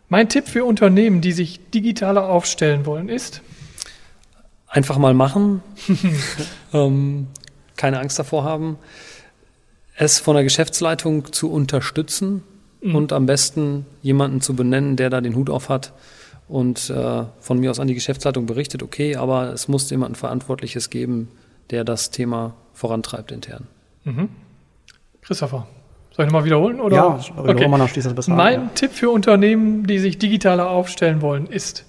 Mein 0.09 0.27
Tipp 0.27 0.47
für 0.47 0.65
Unternehmen, 0.65 1.21
die 1.21 1.31
sich 1.33 1.69
digitaler 1.69 2.29
aufstellen 2.29 2.85
wollen, 2.85 3.09
ist? 3.09 3.41
Einfach 4.67 4.97
mal 4.97 5.13
machen. 5.13 5.61
ähm, 6.73 7.27
keine 7.75 7.99
Angst 7.99 8.17
davor 8.19 8.43
haben, 8.43 8.77
es 9.97 10.19
von 10.19 10.35
der 10.35 10.43
Geschäftsleitung 10.43 11.31
zu 11.31 11.51
unterstützen 11.51 12.43
mhm. 12.81 12.95
und 12.95 13.13
am 13.13 13.25
besten 13.25 13.85
jemanden 14.01 14.41
zu 14.41 14.55
benennen, 14.55 14.95
der 14.95 15.09
da 15.09 15.21
den 15.21 15.35
Hut 15.35 15.49
auf 15.49 15.69
hat 15.69 15.93
und 16.47 16.89
äh, 16.89 17.23
von 17.39 17.59
mir 17.59 17.71
aus 17.71 17.79
an 17.79 17.87
die 17.87 17.95
Geschäftsleitung 17.95 18.45
berichtet, 18.45 18.83
okay, 18.83 19.15
aber 19.15 19.53
es 19.53 19.67
muss 19.67 19.89
jemanden 19.89 20.15
Verantwortliches 20.15 20.89
geben, 20.89 21.29
der 21.71 21.83
das 21.83 22.11
Thema 22.11 22.53
vorantreibt 22.73 23.31
intern. 23.31 23.67
Mhm. 24.03 24.29
Christopher, 25.21 25.65
soll 26.11 26.25
ich 26.25 26.31
nochmal 26.31 26.45
wiederholen? 26.45 26.79
Oder? 26.79 26.95
Ja, 26.95 27.19
okay. 27.37 27.67
man 27.67 27.87
schließt 27.87 28.05
das 28.05 28.13
besser 28.13 28.35
Mein 28.35 28.59
an, 28.59 28.65
ja. 28.65 28.71
Tipp 28.75 28.91
für 28.91 29.09
Unternehmen, 29.09 29.87
die 29.87 29.97
sich 29.97 30.19
digitaler 30.19 30.69
aufstellen 30.69 31.21
wollen, 31.21 31.47
ist? 31.47 31.85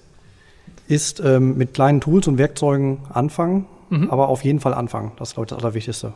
Ist 0.88 1.20
ähm, 1.20 1.58
mit 1.58 1.74
kleinen 1.74 2.00
Tools 2.00 2.26
und 2.28 2.38
Werkzeugen 2.38 2.98
anfangen 3.12 3.66
mhm. 3.88 4.10
aber 4.10 4.28
auf 4.28 4.44
jeden 4.44 4.60
Fall 4.60 4.74
anfangen. 4.74 5.12
Das 5.18 5.28
ist, 5.28 5.34
glaube 5.34 5.46
ich, 5.46 5.50
das 5.50 5.58
Allerwichtigste. 5.58 6.14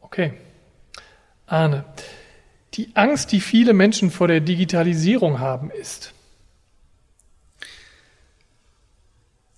Okay. 0.00 0.34
Arne, 1.46 1.84
die 2.74 2.90
Angst, 2.94 3.32
die 3.32 3.40
viele 3.40 3.72
Menschen 3.72 4.10
vor 4.10 4.28
der 4.28 4.40
Digitalisierung 4.40 5.38
haben, 5.38 5.70
ist 5.70 6.12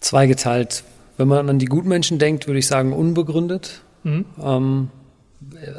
zweigeteilt. 0.01 0.85
Wenn 1.17 1.29
man 1.29 1.49
an 1.49 1.59
die 1.59 1.67
Gutmenschen 1.67 2.19
denkt, 2.19 2.47
würde 2.47 2.59
ich 2.59 2.67
sagen 2.67 2.93
unbegründet. 2.93 3.83
Mhm. 4.05 4.25
Ähm, 4.41 4.91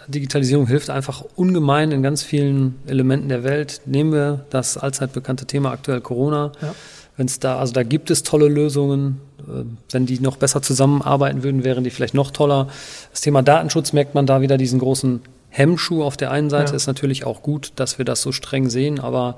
Digitalisierung 0.07 0.67
hilft 0.67 0.89
einfach 0.89 1.23
ungemein 1.35 1.91
in 1.91 2.01
ganz 2.01 2.23
vielen 2.23 2.79
Elementen 2.87 3.29
der 3.29 3.43
Welt. 3.43 3.81
Nehmen 3.85 4.11
wir 4.11 4.45
das 4.49 4.77
allzeit 4.77 5.13
bekannte 5.13 5.45
Thema 5.45 5.71
aktuell 5.71 6.01
Corona. 6.01 6.51
Ja. 6.61 6.75
Wenn 7.19 7.25
es 7.25 7.37
da, 7.37 7.59
also 7.59 7.73
da 7.73 7.83
gibt 7.83 8.11
es 8.11 8.23
tolle 8.23 8.47
Lösungen. 8.47 9.19
Äh, 9.39 9.65
wenn 9.91 10.05
die 10.05 10.21
noch 10.21 10.37
besser 10.37 10.61
zusammenarbeiten 10.61 11.43
würden, 11.43 11.65
wären 11.65 11.83
die 11.83 11.89
vielleicht 11.89 12.13
noch 12.13 12.31
toller. 12.31 12.69
Das 13.11 13.19
Thema 13.19 13.41
Datenschutz 13.41 13.91
merkt 13.91 14.15
man 14.15 14.25
da 14.25 14.39
wieder 14.39 14.57
diesen 14.57 14.79
großen 14.79 15.19
Hemmschuh 15.49 16.01
auf 16.01 16.15
der 16.15 16.31
einen 16.31 16.49
Seite. 16.49 16.71
Ja. 16.71 16.75
Ist 16.77 16.87
natürlich 16.87 17.25
auch 17.25 17.43
gut, 17.43 17.73
dass 17.75 17.97
wir 17.97 18.05
das 18.05 18.21
so 18.21 18.31
streng 18.31 18.69
sehen, 18.69 19.01
aber 19.01 19.37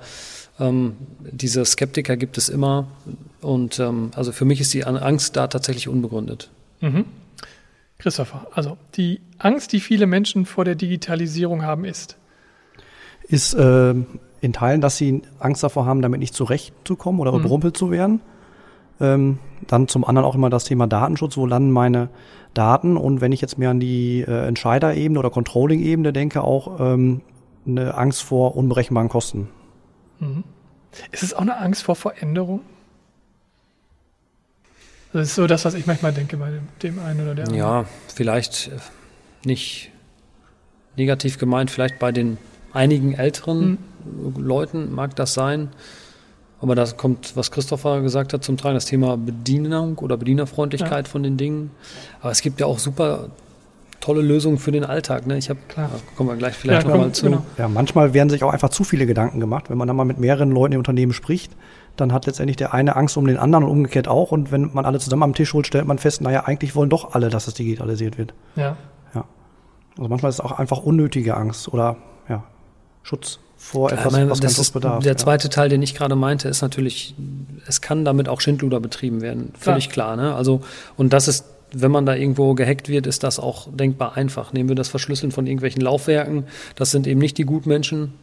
ähm, 0.59 0.95
diese 1.23 1.65
Skeptiker 1.65 2.17
gibt 2.17 2.37
es 2.37 2.49
immer. 2.49 2.85
Und 3.41 3.79
ähm, 3.79 4.11
also 4.15 4.31
für 4.31 4.45
mich 4.45 4.61
ist 4.61 4.75
die 4.75 4.85
Angst 4.85 5.35
da 5.35 5.47
tatsächlich 5.47 5.87
unbegründet. 5.87 6.51
Mhm. 6.81 7.05
Christopher, 7.97 8.45
also 8.53 8.77
die 8.95 9.21
Angst, 9.39 9.73
die 9.73 9.79
viele 9.79 10.05
Menschen 10.05 10.45
vor 10.45 10.65
der 10.65 10.75
Digitalisierung 10.75 11.63
haben, 11.63 11.85
ist? 11.85 12.15
Ist 13.27 13.55
äh, 13.55 13.95
in 14.41 14.53
Teilen, 14.53 14.81
dass 14.81 14.97
sie 14.97 15.21
Angst 15.39 15.63
davor 15.63 15.85
haben, 15.85 16.01
damit 16.01 16.19
nicht 16.19 16.33
zurechtzukommen 16.33 17.21
oder 17.21 17.31
mhm. 17.31 17.39
überrumpelt 17.39 17.77
zu 17.77 17.91
werden. 17.91 18.21
Ähm, 18.99 19.39
dann 19.67 19.87
zum 19.87 20.03
anderen 20.03 20.27
auch 20.27 20.35
immer 20.35 20.49
das 20.49 20.63
Thema 20.63 20.87
Datenschutz. 20.87 21.37
Wo 21.37 21.45
landen 21.45 21.71
meine 21.71 22.09
Daten? 22.53 22.97
Und 22.97 23.21
wenn 23.21 23.31
ich 23.31 23.41
jetzt 23.41 23.57
mehr 23.57 23.69
an 23.69 23.79
die 23.79 24.21
äh, 24.21 24.47
Entscheiderebene 24.47 25.19
oder 25.19 25.29
Controlling-Ebene 25.29 26.11
denke, 26.11 26.43
auch 26.43 26.79
ähm, 26.79 27.21
eine 27.65 27.95
Angst 27.95 28.23
vor 28.23 28.55
unberechenbaren 28.57 29.09
Kosten. 29.09 29.49
Mhm. 30.19 30.43
Ist 31.11 31.23
es 31.23 31.33
auch 31.33 31.41
eine 31.41 31.57
Angst 31.57 31.83
vor 31.83 31.95
Veränderung? 31.95 32.61
Das 35.13 35.27
ist 35.27 35.35
so 35.35 35.45
das, 35.45 35.65
was 35.65 35.73
ich 35.73 35.85
manchmal 35.85 36.13
denke 36.13 36.37
bei 36.37 36.51
dem, 36.51 36.67
dem 36.81 36.99
einen 36.99 37.21
oder 37.21 37.35
der 37.35 37.45
anderen. 37.45 37.59
Ja, 37.59 37.85
vielleicht 38.07 38.69
äh, 38.69 38.77
nicht 39.45 39.91
negativ 40.95 41.37
gemeint, 41.37 41.69
vielleicht 41.71 41.99
bei 41.99 42.11
den 42.11 42.37
einigen 42.73 43.13
älteren 43.13 43.77
mhm. 44.05 44.43
Leuten 44.43 44.93
mag 44.93 45.15
das 45.15 45.33
sein. 45.33 45.69
Aber 46.61 46.75
da 46.75 46.85
kommt, 46.85 47.35
was 47.35 47.49
Christopher 47.49 48.01
gesagt 48.01 48.33
hat, 48.33 48.43
zum 48.43 48.55
Tragen, 48.55 48.75
das 48.75 48.85
Thema 48.85 49.17
Bedienung 49.17 49.97
oder 49.97 50.15
Bedienerfreundlichkeit 50.15 51.07
ja. 51.07 51.11
von 51.11 51.23
den 51.23 51.35
Dingen. 51.35 51.71
Aber 52.21 52.31
es 52.31 52.41
gibt 52.41 52.59
ja 52.59 52.67
auch 52.67 52.77
super 52.77 53.29
tolle 53.99 54.21
Lösungen 54.21 54.57
für 54.57 54.71
den 54.71 54.83
Alltag. 54.83 55.25
Ne? 55.27 55.37
Ich 55.37 55.49
habe, 55.49 55.59
kommen 56.15 56.29
wir 56.29 56.35
gleich 56.35 56.55
vielleicht 56.55 56.83
ja, 56.83 56.89
nochmal 56.89 57.11
zu. 57.13 57.25
Genau. 57.25 57.45
Ja, 57.57 57.67
manchmal 57.67 58.13
werden 58.13 58.29
sich 58.29 58.43
auch 58.43 58.51
einfach 58.51 58.69
zu 58.69 58.83
viele 58.83 59.05
Gedanken 59.05 59.39
gemacht. 59.39 59.69
Wenn 59.69 59.77
man 59.77 59.87
dann 59.87 59.95
mal 59.95 60.05
mit 60.05 60.19
mehreren 60.19 60.51
Leuten 60.51 60.73
im 60.73 60.79
Unternehmen 60.79 61.13
spricht, 61.13 61.51
dann 61.95 62.13
hat 62.13 62.25
letztendlich 62.25 62.57
der 62.57 62.73
eine 62.73 62.95
Angst 62.95 63.17
um 63.17 63.25
den 63.25 63.37
anderen 63.37 63.63
und 63.63 63.71
umgekehrt 63.71 64.07
auch. 64.07 64.31
Und 64.31 64.51
wenn 64.51 64.71
man 64.73 64.85
alle 64.85 64.99
zusammen 64.99 65.23
am 65.23 65.33
Tisch 65.33 65.53
holt, 65.53 65.67
stellt 65.67 65.85
man 65.85 65.97
fest, 65.97 66.21
naja, 66.21 66.45
eigentlich 66.45 66.75
wollen 66.75 66.89
doch 66.89 67.13
alle, 67.13 67.29
dass 67.29 67.47
es 67.47 67.53
digitalisiert 67.53 68.17
wird. 68.17 68.33
Ja. 68.55 68.75
ja. 69.15 69.25
Also 69.97 70.09
manchmal 70.09 70.29
ist 70.29 70.35
es 70.35 70.41
auch 70.41 70.53
einfach 70.53 70.79
unnötige 70.79 71.37
Angst 71.37 71.71
oder 71.71 71.97
Schutz 73.03 73.39
vor 73.57 73.91
etwas, 73.91 74.11
meine, 74.11 74.29
was 74.29 74.41
kein 74.41 74.49
Schutz 74.49 74.71
bedarf. 74.71 75.03
Der 75.03 75.13
ja. 75.13 75.17
zweite 75.17 75.49
Teil, 75.49 75.69
den 75.69 75.81
ich 75.81 75.93
gerade 75.93 76.15
meinte, 76.15 76.49
ist 76.49 76.61
natürlich, 76.61 77.15
es 77.67 77.81
kann 77.81 78.05
damit 78.05 78.27
auch 78.27 78.41
Schindluder 78.41 78.79
betrieben 78.79 79.21
werden. 79.21 79.53
Völlig 79.59 79.85
ja. 79.85 79.91
klar. 79.91 80.15
Ne? 80.15 80.33
Also, 80.33 80.61
und 80.97 81.13
das 81.13 81.27
ist 81.27 81.45
wenn 81.73 81.91
man 81.91 82.05
da 82.05 82.15
irgendwo 82.15 82.53
gehackt 82.53 82.89
wird, 82.89 83.07
ist 83.07 83.23
das 83.23 83.39
auch 83.39 83.67
denkbar 83.71 84.17
einfach. 84.17 84.53
Nehmen 84.53 84.69
wir 84.69 84.75
das 84.75 84.89
Verschlüsseln 84.89 85.31
von 85.31 85.47
irgendwelchen 85.47 85.81
Laufwerken, 85.81 86.45
das 86.75 86.91
sind 86.91 87.07
eben 87.07 87.19
nicht 87.19 87.37
die 87.37 87.45
Gutmenschen. 87.45 88.13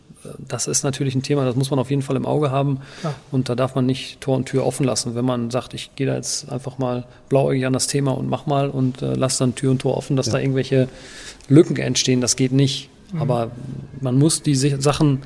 Das 0.46 0.66
ist 0.66 0.82
natürlich 0.82 1.14
ein 1.14 1.22
Thema, 1.22 1.44
das 1.44 1.54
muss 1.54 1.70
man 1.70 1.78
auf 1.78 1.90
jeden 1.90 2.02
Fall 2.02 2.16
im 2.16 2.26
Auge 2.26 2.50
haben. 2.50 2.80
Ja. 3.04 3.14
Und 3.30 3.48
da 3.48 3.54
darf 3.54 3.74
man 3.76 3.86
nicht 3.86 4.20
Tor 4.20 4.36
und 4.36 4.46
Tür 4.46 4.66
offen 4.66 4.84
lassen. 4.84 5.14
Wenn 5.14 5.24
man 5.24 5.50
sagt, 5.50 5.74
ich 5.74 5.94
gehe 5.94 6.06
da 6.06 6.16
jetzt 6.16 6.50
einfach 6.50 6.76
mal 6.78 7.06
blauäugig 7.28 7.64
an 7.64 7.72
das 7.72 7.86
Thema 7.86 8.10
und 8.12 8.28
mach 8.28 8.44
mal 8.46 8.68
und 8.68 9.00
äh, 9.00 9.14
lass 9.14 9.38
dann 9.38 9.54
Tür 9.54 9.70
und 9.70 9.80
Tor 9.80 9.96
offen, 9.96 10.16
dass 10.16 10.26
ja. 10.26 10.32
da 10.32 10.38
irgendwelche 10.40 10.88
Lücken 11.48 11.76
entstehen, 11.76 12.20
das 12.20 12.36
geht 12.36 12.52
nicht. 12.52 12.90
Mhm. 13.12 13.22
Aber 13.22 13.50
man 14.00 14.18
muss 14.18 14.42
die 14.42 14.54
Sachen 14.54 15.22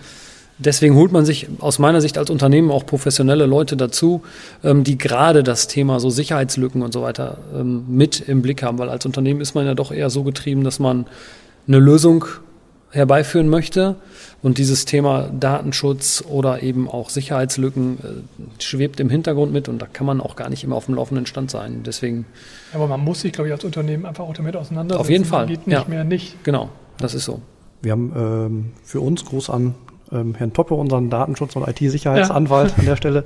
Deswegen 0.59 0.95
holt 0.95 1.13
man 1.13 1.25
sich 1.25 1.49
aus 1.61 1.79
meiner 1.79 2.01
Sicht 2.01 2.19
als 2.19 2.31
Unternehmen 2.31 2.71
auch 2.71 2.87
professionelle 2.87 3.47
Leute 3.47 3.77
dazu, 3.77 4.23
ähm, 4.63 4.85
die 4.85 4.99
gerade 4.99 5.43
das 5.43 5.67
Thema 5.67 5.99
so 5.99 6.11
Sicherheitslücken 6.11 6.83
und 6.83 6.93
so 6.93 7.03
weiter 7.03 7.39
ähm, 7.55 7.85
mit 7.89 8.21
im 8.21 8.43
Blick 8.43 8.63
haben, 8.63 8.79
weil 8.79 8.89
als 8.89 9.07
Unternehmen 9.07 9.41
ist 9.41 9.55
man 9.55 9.67
ja 9.67 9.75
doch 9.75 9.91
eher 9.91 10.11
so 10.11 10.23
getrieben, 10.23 10.63
dass 10.63 10.79
man 10.79 11.07
eine 11.67 11.79
Lösung 11.79 12.27
herbeiführen 12.91 13.49
möchte 13.49 13.97
und 14.43 14.59
dieses 14.59 14.85
Thema 14.85 15.31
Datenschutz 15.33 16.23
oder 16.29 16.63
eben 16.63 16.89
auch 16.89 17.09
Sicherheitslücken 17.09 17.99
äh, 17.99 18.63
schwebt 18.63 19.01
im 19.01 19.09
Hintergrund 19.09 19.53
mit 19.53 19.69
und 19.69 19.81
da 19.81 19.87
kann 19.87 20.07
man 20.07 20.21
auch 20.21 20.37
gar 20.37 20.51
nicht 20.51 20.63
immer 20.63 20.77
auf 20.77 20.87
dem 20.87 20.97
laufenden 20.97 21.27
Stand 21.27 21.51
sein. 21.51 21.83
Deswegen. 21.85 22.27
Aber 22.75 22.87
man 22.87 23.01
muss 23.01 23.23
sich, 23.23 23.33
glaube 23.33 23.49
ich, 23.49 23.55
als 23.55 23.65
Unternehmen 23.65 24.05
einfach 24.05 24.25
auch 24.25 24.35
damit 24.35 24.55
auseinandersetzen. 24.55 25.01
Auf 25.01 25.11
jeden 25.11 25.25
Fall. 25.25 25.47
Geht 25.47 25.67
nicht 25.67 25.75
ja. 25.75 25.85
mehr 25.89 26.05
nicht. 26.05 26.45
Genau, 26.45 26.69
das 26.99 27.15
ist 27.15 27.25
so. 27.25 27.41
Wir 27.83 27.93
haben 27.93 28.13
ähm, 28.17 28.71
für 28.85 29.01
uns 29.01 29.25
groß 29.25 29.51
an 29.51 29.75
ähm, 30.13 30.35
Herrn 30.35 30.53
Toppe, 30.53 30.75
unseren 30.75 31.11
Datenschutz- 31.11 31.57
und 31.57 31.67
IT-Sicherheitsanwalt 31.67 32.71
ja. 32.71 32.77
an 32.79 32.85
der 32.85 32.97
Stelle, 32.97 33.25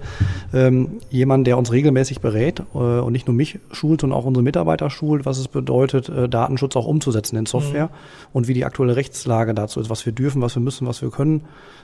ähm, 0.54 0.98
jemand, 1.10 1.46
der 1.46 1.58
uns 1.58 1.72
regelmäßig 1.72 2.20
berät 2.20 2.62
äh, 2.74 2.78
und 2.78 3.12
nicht 3.12 3.26
nur 3.26 3.34
mich 3.34 3.58
schult, 3.72 4.00
sondern 4.00 4.18
auch 4.18 4.24
unsere 4.24 4.42
Mitarbeiter 4.42 4.88
schult, 4.88 5.26
was 5.26 5.38
es 5.38 5.48
bedeutet, 5.48 6.08
äh, 6.08 6.28
Datenschutz 6.28 6.76
auch 6.76 6.86
umzusetzen 6.86 7.36
in 7.36 7.46
Software 7.46 7.86
mhm. 7.86 8.28
und 8.32 8.48
wie 8.48 8.54
die 8.54 8.64
aktuelle 8.64 8.96
Rechtslage 8.96 9.54
dazu 9.54 9.80
ist, 9.80 9.90
was 9.90 10.06
wir 10.06 10.12
dürfen, 10.12 10.42
was 10.42 10.54
wir 10.54 10.62
müssen, 10.62 10.86
was 10.86 11.02
wir 11.02 11.10
können, 11.10 11.42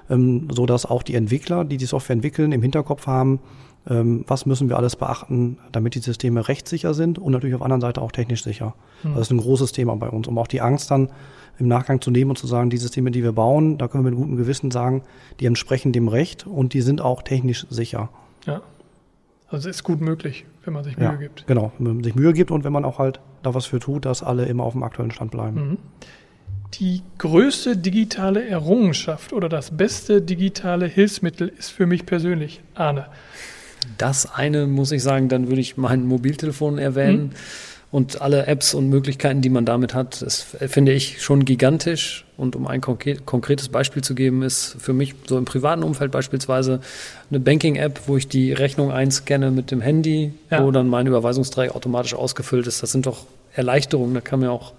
ähm, 0.08 0.48
so 0.52 0.66
dass 0.66 0.86
auch 0.86 1.02
die 1.02 1.14
Entwickler, 1.14 1.64
die 1.64 1.76
die 1.76 1.86
Software 1.86 2.14
entwickeln, 2.14 2.52
im 2.52 2.62
Hinterkopf 2.62 3.06
haben, 3.06 3.40
ähm, 3.88 4.24
was 4.28 4.46
müssen 4.46 4.68
wir 4.68 4.76
alles 4.76 4.94
beachten, 4.94 5.58
damit 5.72 5.96
die 5.96 5.98
Systeme 5.98 6.46
rechtssicher 6.46 6.94
sind 6.94 7.18
und 7.18 7.32
natürlich 7.32 7.54
auf 7.54 7.60
der 7.60 7.64
anderen 7.64 7.80
Seite 7.80 8.00
auch 8.00 8.12
technisch 8.12 8.44
sicher. 8.44 8.74
Mhm. 9.02 9.14
Das 9.14 9.22
ist 9.22 9.30
ein 9.32 9.38
großes 9.38 9.72
Thema 9.72 9.96
bei 9.96 10.08
uns, 10.08 10.28
um 10.28 10.38
auch 10.38 10.46
die 10.46 10.60
Angst 10.60 10.90
dann 10.90 11.08
im 11.62 11.68
Nachgang 11.68 12.00
zu 12.00 12.10
nehmen 12.10 12.30
und 12.30 12.36
zu 12.36 12.48
sagen, 12.48 12.70
die 12.70 12.76
Systeme, 12.76 13.12
die 13.12 13.22
wir 13.22 13.32
bauen, 13.32 13.78
da 13.78 13.86
können 13.86 14.04
wir 14.04 14.10
mit 14.10 14.18
gutem 14.18 14.36
Gewissen 14.36 14.72
sagen, 14.72 15.02
die 15.38 15.46
entsprechen 15.46 15.92
dem 15.92 16.08
Recht 16.08 16.44
und 16.44 16.74
die 16.74 16.80
sind 16.80 17.00
auch 17.00 17.22
technisch 17.22 17.66
sicher. 17.70 18.10
Ja. 18.46 18.62
Also 19.46 19.68
es 19.68 19.76
ist 19.76 19.84
gut 19.84 20.00
möglich, 20.00 20.44
wenn 20.64 20.74
man 20.74 20.82
sich 20.82 20.96
Mühe 20.96 21.06
ja, 21.06 21.14
gibt. 21.14 21.46
Genau, 21.46 21.70
wenn 21.78 21.94
man 21.94 22.04
sich 22.04 22.16
Mühe 22.16 22.32
gibt 22.32 22.50
und 22.50 22.64
wenn 22.64 22.72
man 22.72 22.84
auch 22.84 22.98
halt 22.98 23.20
da 23.44 23.54
was 23.54 23.66
für 23.66 23.78
tut, 23.78 24.06
dass 24.06 24.24
alle 24.24 24.46
immer 24.46 24.64
auf 24.64 24.72
dem 24.72 24.82
aktuellen 24.82 25.12
Stand 25.12 25.30
bleiben. 25.30 25.68
Mhm. 25.68 25.78
Die 26.74 27.02
größte 27.18 27.76
digitale 27.76 28.44
Errungenschaft 28.44 29.32
oder 29.32 29.48
das 29.48 29.76
beste 29.76 30.20
digitale 30.20 30.86
Hilfsmittel 30.86 31.48
ist 31.48 31.70
für 31.70 31.86
mich 31.86 32.06
persönlich 32.06 32.60
Arne. 32.74 33.06
Das 33.98 34.34
eine 34.34 34.66
muss 34.66 34.90
ich 34.90 35.02
sagen, 35.02 35.28
dann 35.28 35.48
würde 35.48 35.60
ich 35.60 35.76
mein 35.76 36.06
Mobiltelefon 36.06 36.78
erwähnen. 36.78 37.26
Mhm 37.26 37.30
und 37.92 38.22
alle 38.22 38.46
Apps 38.46 38.72
und 38.72 38.88
Möglichkeiten, 38.88 39.42
die 39.42 39.50
man 39.50 39.66
damit 39.66 39.92
hat, 39.92 40.22
das 40.22 40.40
finde 40.40 40.92
ich 40.92 41.22
schon 41.22 41.44
gigantisch. 41.44 42.24
Und 42.38 42.56
um 42.56 42.66
ein 42.66 42.80
konkretes 42.80 43.68
Beispiel 43.68 44.02
zu 44.02 44.14
geben, 44.14 44.42
ist 44.42 44.76
für 44.78 44.94
mich 44.94 45.14
so 45.26 45.36
im 45.36 45.44
privaten 45.44 45.82
Umfeld 45.82 46.10
beispielsweise 46.10 46.80
eine 47.28 47.38
Banking-App, 47.38 48.00
wo 48.06 48.16
ich 48.16 48.28
die 48.28 48.54
Rechnung 48.54 48.90
einscanne 48.90 49.50
mit 49.50 49.70
dem 49.70 49.82
Handy, 49.82 50.32
ja. 50.50 50.64
wo 50.64 50.70
dann 50.70 50.88
mein 50.88 51.06
Überweisungsträger 51.06 51.76
automatisch 51.76 52.14
ausgefüllt 52.14 52.66
ist. 52.66 52.82
Das 52.82 52.92
sind 52.92 53.04
doch 53.04 53.26
Erleichterungen. 53.54 54.14
Da 54.14 54.22
kann 54.22 54.40
mir 54.40 54.50
auch, 54.50 54.72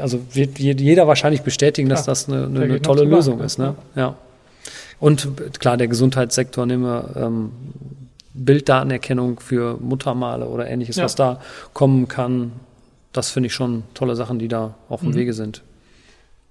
also 0.00 0.18
wird 0.32 0.58
jeder 0.58 1.06
wahrscheinlich 1.06 1.42
bestätigen, 1.42 1.88
dass 1.88 2.00
ja, 2.00 2.06
das 2.06 2.28
eine, 2.28 2.46
eine, 2.46 2.62
eine 2.62 2.82
tolle 2.82 3.04
Lösung 3.04 3.40
ist. 3.40 3.60
Ne? 3.60 3.76
Ja. 3.94 4.16
Und 4.98 5.28
klar, 5.60 5.76
der 5.76 5.86
Gesundheitssektor 5.86 6.66
nehmen 6.66 6.82
wir 6.82 7.14
ähm, 7.16 7.52
Bilddatenerkennung 8.44 9.40
für 9.40 9.78
Muttermale 9.80 10.48
oder 10.48 10.68
ähnliches, 10.68 10.96
ja. 10.96 11.04
was 11.04 11.14
da 11.14 11.40
kommen 11.72 12.08
kann. 12.08 12.52
Das 13.12 13.30
finde 13.30 13.48
ich 13.48 13.54
schon 13.54 13.84
tolle 13.94 14.16
Sachen, 14.16 14.38
die 14.38 14.48
da 14.48 14.74
auf 14.88 15.00
dem 15.00 15.10
mhm. 15.10 15.14
Wege 15.14 15.32
sind. 15.32 15.62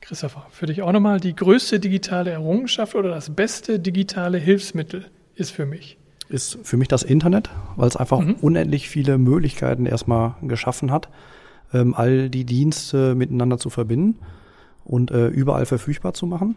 Christopher, 0.02 0.46
für 0.52 0.68
dich 0.68 0.82
auch 0.82 0.92
nochmal 0.92 1.20
die 1.20 1.36
größte 1.36 1.80
digitale 1.80 2.32
Errungenschaft 2.32 2.96
oder 2.96 3.10
das 3.10 3.30
beste 3.30 3.80
digitale 3.80 4.38
Hilfsmittel 4.38 5.06
ist 5.36 5.52
für 5.52 5.66
mich? 5.66 5.98
Ist 6.30 6.60
für 6.64 6.78
mich 6.78 6.88
das 6.88 7.04
Internet, 7.04 7.50
weil 7.76 7.88
es 7.88 7.96
einfach 7.96 8.20
mhm. 8.20 8.36
unendlich 8.42 8.90
viele 8.90 9.18
Möglichkeiten 9.18 9.86
erstmal 9.86 10.36
geschaffen 10.42 10.92
hat, 10.92 11.10
ähm, 11.74 11.94
all 11.94 12.30
die 12.30 12.46
Dienste 12.46 13.16
miteinander 13.16 13.58
zu 13.58 13.70
verbinden 13.70 14.20
und 14.86 15.12
äh, 15.12 15.28
überall 15.28 15.66
verfügbar 15.66 16.14
zu 16.14 16.26
machen. 16.26 16.56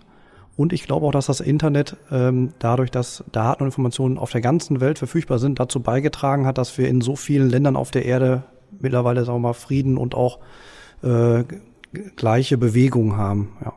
Und 0.57 0.73
ich 0.73 0.85
glaube 0.85 1.07
auch, 1.07 1.13
dass 1.13 1.27
das 1.27 1.41
Internet 1.41 1.97
ähm, 2.11 2.53
dadurch, 2.59 2.91
dass 2.91 3.25
Daten 3.33 3.63
und 3.63 3.69
Informationen 3.69 4.19
auf 4.19 4.31
der 4.31 4.41
ganzen 4.41 4.81
Welt 4.81 4.99
verfügbar 4.99 5.39
sind, 5.39 5.59
dazu 5.59 5.81
beigetragen 5.81 6.45
hat, 6.47 6.59
dass 6.59 6.77
wir 6.77 6.89
in 6.89 7.01
so 7.01 7.17
vielen 7.17 7.49
Ländern 7.49 7.77
auf 7.77 7.91
der 7.91 8.05
Erde 8.05 8.43
mittlerweile, 8.79 9.25
sagen 9.25 9.39
wir 9.39 9.49
mal, 9.49 9.55
Frieden 9.55 9.97
und 9.97 10.15
auch 10.15 10.39
äh, 11.03 11.45
gleiche 12.17 12.59
Bewegung 12.59 13.17
haben. 13.17 13.57
Ja. 13.65 13.73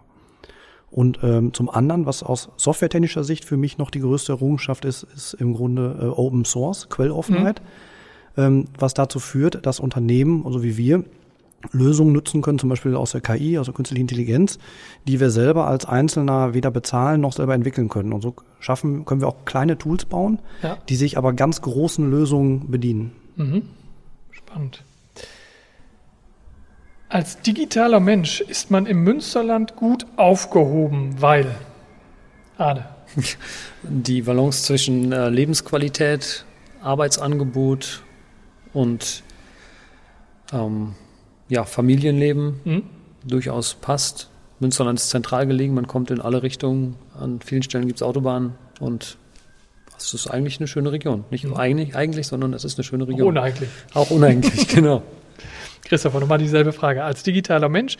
Und 0.92 1.20
ähm, 1.24 1.54
zum 1.54 1.72
anderen, 1.72 2.06
was 2.06 2.22
aus 2.22 2.50
softwaretechnischer 2.56 3.24
Sicht 3.24 3.46
für 3.46 3.58
mich 3.58 3.80
noch 3.80 3.90
die 3.90 4.00
größte 4.00 4.34
Errungenschaft 4.34 4.86
ist, 4.86 5.04
ist 5.16 5.34
im 5.34 5.56
Grunde 5.56 5.98
äh, 6.00 6.06
Open 6.06 6.46
Source, 6.46 6.88
Quelloffenheit. 6.90 7.62
Mhm. 8.36 8.44
ähm, 8.44 8.66
was 8.78 8.94
dazu 8.94 9.20
führt, 9.20 9.66
dass 9.66 9.80
Unternehmen, 9.80 10.46
also 10.46 10.62
wie 10.62 10.78
wir, 10.78 11.04
Lösungen 11.72 12.14
nutzen 12.14 12.42
können, 12.42 12.60
zum 12.60 12.70
Beispiel 12.70 12.96
aus 12.96 13.12
der 13.12 13.22
KI, 13.22 13.58
also 13.58 13.72
künstliche 13.72 14.02
Intelligenz, 14.02 14.60
die 15.08 15.20
wir 15.20 15.30
selber 15.30 15.68
als 15.68 15.86
Einzelner 15.86 16.54
weder 16.54 16.72
bezahlen 16.72 17.22
noch 17.22 17.34
selber 17.34 17.54
entwickeln 17.54 17.90
können. 17.90 18.14
Und 18.14 18.22
so 18.22 18.36
schaffen, 18.60 19.06
können 19.06 19.22
wir 19.22 19.28
auch 19.28 19.46
kleine 19.46 19.78
Tools 19.78 20.06
bauen, 20.06 20.40
ja. 20.62 20.78
die 20.90 20.96
sich 20.96 21.18
aber 21.18 21.34
ganz 21.34 21.62
großen 21.62 22.10
Lösungen 22.10 22.70
bedienen. 22.70 23.12
Mhm. 23.36 23.64
Spannend. 24.32 24.84
Als 27.10 27.42
digitaler 27.42 28.00
Mensch 28.00 28.42
ist 28.42 28.72
man 28.72 28.88
im 28.88 29.04
Münsterland 29.04 29.76
gut 29.76 30.06
aufgehoben, 30.16 31.22
weil 31.22 31.56
Ade. 32.58 32.86
Die 33.84 34.22
Balance 34.22 34.64
zwischen 34.64 35.12
äh, 35.12 35.30
Lebensqualität, 35.30 36.46
Arbeitsangebot 36.82 38.02
und 38.74 39.24
ähm, 40.52 40.96
ja, 41.50 41.64
Familienleben 41.64 42.60
mhm. 42.64 42.84
durchaus 43.26 43.76
passt. 43.76 44.30
Münsterland 44.60 45.00
ist 45.00 45.10
zentral 45.10 45.46
gelegen, 45.48 45.74
man 45.74 45.88
kommt 45.88 46.10
in 46.12 46.22
alle 46.22 46.44
Richtungen. 46.44 46.96
An 47.20 47.40
vielen 47.42 47.64
Stellen 47.64 47.88
gibt 47.88 47.98
es 47.98 48.04
Autobahnen 48.04 48.54
und 48.80 49.18
es 49.98 50.14
ist 50.14 50.28
eigentlich 50.28 50.60
eine 50.60 50.68
schöne 50.68 50.92
Region. 50.92 51.24
Nicht 51.32 51.44
nur 51.44 51.54
mhm. 51.54 51.60
eigentlich, 51.60 51.96
eigentlich, 51.96 52.28
sondern 52.28 52.54
es 52.54 52.64
ist 52.64 52.78
eine 52.78 52.84
schöne 52.84 53.08
Region. 53.08 53.22
Auch 53.22 53.42
uneigentlich. 53.42 53.70
Auch 53.94 54.12
uneigentlich, 54.12 54.68
genau. 54.74 55.04
Christopher, 55.84 56.20
nochmal 56.20 56.38
dieselbe 56.38 56.72
Frage. 56.72 57.04
Als 57.04 57.24
digitaler 57.24 57.70
Mensch 57.70 57.98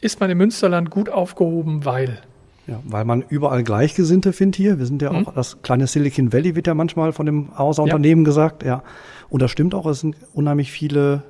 ist 0.00 0.20
man 0.20 0.30
im 0.30 0.38
Münsterland 0.38 0.90
gut 0.90 1.08
aufgehoben, 1.08 1.84
weil? 1.84 2.18
Ja, 2.66 2.80
weil 2.84 3.04
man 3.04 3.22
überall 3.28 3.62
Gleichgesinnte 3.62 4.32
findet 4.32 4.56
hier. 4.56 4.78
Wir 4.78 4.86
sind 4.86 5.02
ja 5.02 5.12
mhm. 5.12 5.26
auch 5.28 5.34
das 5.34 5.62
kleine 5.62 5.86
Silicon 5.86 6.32
Valley, 6.32 6.56
wird 6.56 6.66
ja 6.66 6.74
manchmal 6.74 7.12
von 7.12 7.26
dem 7.26 7.56
Hauser-Unternehmen 7.56 8.22
ja. 8.22 8.26
gesagt. 8.26 8.64
Ja. 8.64 8.82
Und 9.28 9.42
das 9.42 9.50
stimmt 9.50 9.74
auch. 9.74 9.86
Es 9.86 10.00
sind 10.00 10.16
unheimlich 10.34 10.72
viele 10.72 11.22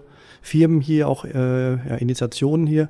Firmen 0.46 0.80
hier, 0.80 1.08
auch 1.08 1.24
äh, 1.24 1.72
ja, 1.72 1.96
Initiationen 1.96 2.66
hier. 2.66 2.88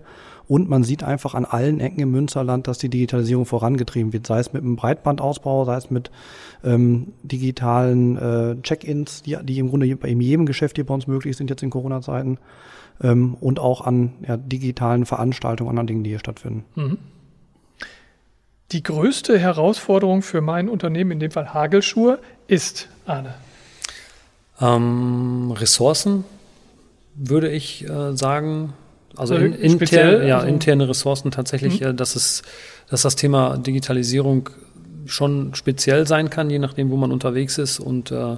Und 0.49 0.69
man 0.69 0.85
sieht 0.85 1.03
einfach 1.03 1.35
an 1.35 1.45
allen 1.45 1.81
Ecken 1.81 2.01
im 2.01 2.13
Münsterland, 2.13 2.69
dass 2.69 2.79
die 2.79 2.89
Digitalisierung 2.89 3.47
vorangetrieben 3.47 4.13
wird, 4.13 4.27
sei 4.29 4.39
es 4.39 4.53
mit 4.53 4.63
einem 4.63 4.77
Breitbandausbau, 4.77 5.65
sei 5.65 5.77
es 5.77 5.91
mit 5.91 6.11
ähm, 6.63 7.15
digitalen 7.25 8.17
äh, 8.17 8.63
Check-ins, 8.63 9.23
die, 9.23 9.37
die 9.43 9.59
im 9.59 9.71
Grunde 9.71 9.97
bei 9.97 10.09
jedem 10.09 10.47
Geschäft 10.47 10.77
hier 10.77 10.87
bei 10.87 10.95
uns 10.95 11.09
möglich 11.09 11.37
sind 11.37 11.51
jetzt 11.51 11.65
in 11.65 11.71
Corona-Zeiten 11.71 12.39
ähm, 13.03 13.35
und 13.41 13.59
auch 13.59 13.81
an 13.81 14.13
ja, 14.27 14.37
digitalen 14.37 15.05
Veranstaltungen, 15.05 15.71
anderen 15.71 15.89
Dingen, 15.89 16.05
die 16.05 16.11
hier 16.11 16.21
stattfinden. 16.21 16.65
Mhm. 16.77 16.99
Die 18.73 18.83
größte 18.83 19.39
Herausforderung 19.39 20.23
für 20.23 20.41
mein 20.41 20.69
Unternehmen, 20.69 21.13
in 21.13 21.21
dem 21.21 21.31
Fall 21.31 21.55
Hagelschuhe, 21.55 22.19
ist, 22.47 22.89
Arne? 23.05 23.35
Ähm, 24.61 25.53
Ressourcen, 25.53 26.25
würde 27.17 27.51
ich 27.51 27.89
äh, 27.89 28.17
sagen. 28.17 28.75
Also 29.17 29.35
in, 29.35 29.55
intern, 29.55 30.27
ja, 30.27 30.39
also 30.39 30.49
interne 30.49 30.89
Ressourcen 30.89 31.31
tatsächlich, 31.31 31.81
mhm. 31.81 31.87
äh, 31.87 31.95
dass 31.95 32.17
es, 32.17 32.43
dass 32.91 33.03
das 33.03 33.17
Thema 33.17 33.57
Digitalisierung 33.57 34.51
schon 35.07 35.55
speziell 35.55 36.07
sein 36.07 36.31
kann, 36.31 36.51
je 36.51 36.59
nachdem, 36.59 36.91
wo 36.91 36.97
man 36.97 37.13
unterwegs 37.13 37.59
ist 37.59 37.81
und 37.81 38.11
äh, 38.11 38.37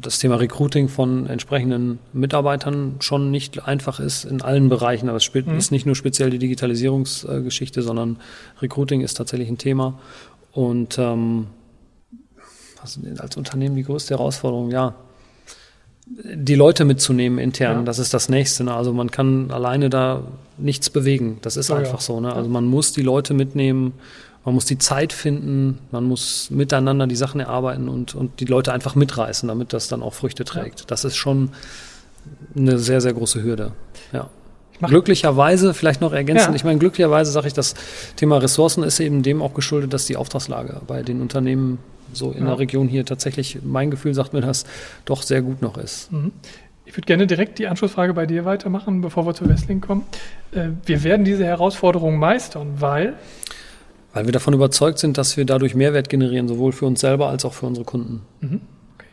das 0.00 0.18
Thema 0.18 0.36
Recruiting 0.36 0.88
von 0.88 1.26
entsprechenden 1.26 1.98
Mitarbeitern 2.12 2.96
schon 3.00 3.30
nicht 3.30 3.66
einfach 3.66 3.98
ist 3.98 4.24
in 4.24 4.40
allen 4.40 4.68
Bereichen. 4.68 5.08
Aber 5.08 5.18
es 5.18 5.34
mhm. 5.34 5.58
ist 5.58 5.72
nicht 5.72 5.86
nur 5.86 5.96
speziell 5.96 6.30
die 6.30 6.38
Digitalisierungsgeschichte, 6.38 7.82
sondern 7.82 8.18
Recruiting 8.62 9.00
ist 9.00 9.14
tatsächlich 9.14 9.48
ein 9.48 9.58
Thema. 9.58 9.98
Und 10.52 10.98
ähm, 10.98 11.48
was 12.80 12.98
als 13.18 13.36
Unternehmen 13.36 13.74
die 13.76 13.82
größte 13.82 14.14
Herausforderung? 14.14 14.70
Ja, 14.70 14.94
die 16.06 16.54
Leute 16.54 16.84
mitzunehmen 16.84 17.38
intern, 17.38 17.78
ja. 17.78 17.82
das 17.82 17.98
ist 17.98 18.14
das 18.14 18.28
Nächste. 18.28 18.64
Ne? 18.64 18.74
Also 18.74 18.92
man 18.92 19.10
kann 19.10 19.50
alleine 19.50 19.90
da 19.90 20.22
nichts 20.56 20.88
bewegen. 20.88 21.38
Das 21.42 21.56
ist 21.56 21.70
oh, 21.70 21.74
einfach 21.74 21.98
ja. 21.98 22.00
so. 22.00 22.20
Ne? 22.20 22.32
Also 22.32 22.48
man 22.48 22.64
muss 22.64 22.92
die 22.92 23.02
Leute 23.02 23.34
mitnehmen 23.34 23.92
man 24.46 24.54
muss 24.54 24.64
die 24.64 24.78
Zeit 24.78 25.12
finden, 25.12 25.80
man 25.90 26.04
muss 26.04 26.50
miteinander 26.50 27.08
die 27.08 27.16
Sachen 27.16 27.40
erarbeiten 27.40 27.88
und, 27.88 28.14
und 28.14 28.38
die 28.38 28.44
Leute 28.44 28.72
einfach 28.72 28.94
mitreißen, 28.94 29.48
damit 29.48 29.72
das 29.72 29.88
dann 29.88 30.04
auch 30.04 30.14
Früchte 30.14 30.44
trägt. 30.44 30.80
Ja. 30.80 30.86
Das 30.86 31.04
ist 31.04 31.16
schon 31.16 31.50
eine 32.56 32.78
sehr, 32.78 33.00
sehr 33.00 33.12
große 33.12 33.42
Hürde. 33.42 33.72
Ja. 34.12 34.30
Glücklicherweise, 34.80 35.74
vielleicht 35.74 36.00
noch 36.00 36.12
ergänzend, 36.12 36.50
ja. 36.50 36.54
ich 36.54 36.62
meine, 36.62 36.78
glücklicherweise 36.78 37.32
sage 37.32 37.48
ich, 37.48 37.54
das 37.54 37.74
Thema 38.14 38.38
Ressourcen 38.38 38.84
ist 38.84 39.00
eben 39.00 39.24
dem 39.24 39.42
auch 39.42 39.52
geschuldet, 39.52 39.92
dass 39.92 40.06
die 40.06 40.16
Auftragslage 40.16 40.80
bei 40.86 41.02
den 41.02 41.20
Unternehmen 41.20 41.78
so 42.12 42.30
in 42.32 42.40
ja. 42.40 42.46
der 42.46 42.58
Region 42.58 42.88
hier 42.88 43.04
tatsächlich, 43.04 43.58
mein 43.62 43.90
Gefühl 43.90 44.14
sagt 44.14 44.32
mir 44.32 44.40
das, 44.40 44.64
doch 45.04 45.22
sehr 45.22 45.42
gut 45.42 45.62
noch 45.62 45.78
ist. 45.78 46.12
Mhm. 46.12 46.32
Ich 46.84 46.96
würde 46.96 47.06
gerne 47.06 47.26
direkt 47.26 47.58
die 47.58 47.66
Anschlussfrage 47.66 48.14
bei 48.14 48.26
dir 48.26 48.44
weitermachen, 48.44 49.00
bevor 49.00 49.26
wir 49.26 49.34
zu 49.34 49.48
Wrestling 49.48 49.80
kommen. 49.80 50.04
Äh, 50.52 50.68
wir 50.84 51.02
werden 51.02 51.24
diese 51.24 51.44
Herausforderung 51.44 52.18
meistern, 52.18 52.74
weil 52.78 53.14
weil 54.16 54.24
wir 54.24 54.32
davon 54.32 54.54
überzeugt 54.54 54.98
sind, 54.98 55.18
dass 55.18 55.36
wir 55.36 55.44
dadurch 55.44 55.74
Mehrwert 55.74 56.08
generieren, 56.08 56.48
sowohl 56.48 56.72
für 56.72 56.86
uns 56.86 57.02
selber 57.02 57.28
als 57.28 57.44
auch 57.44 57.52
für 57.52 57.66
unsere 57.66 57.84
Kunden. 57.84 58.22
Mhm. 58.40 58.62
Okay. 58.94 59.04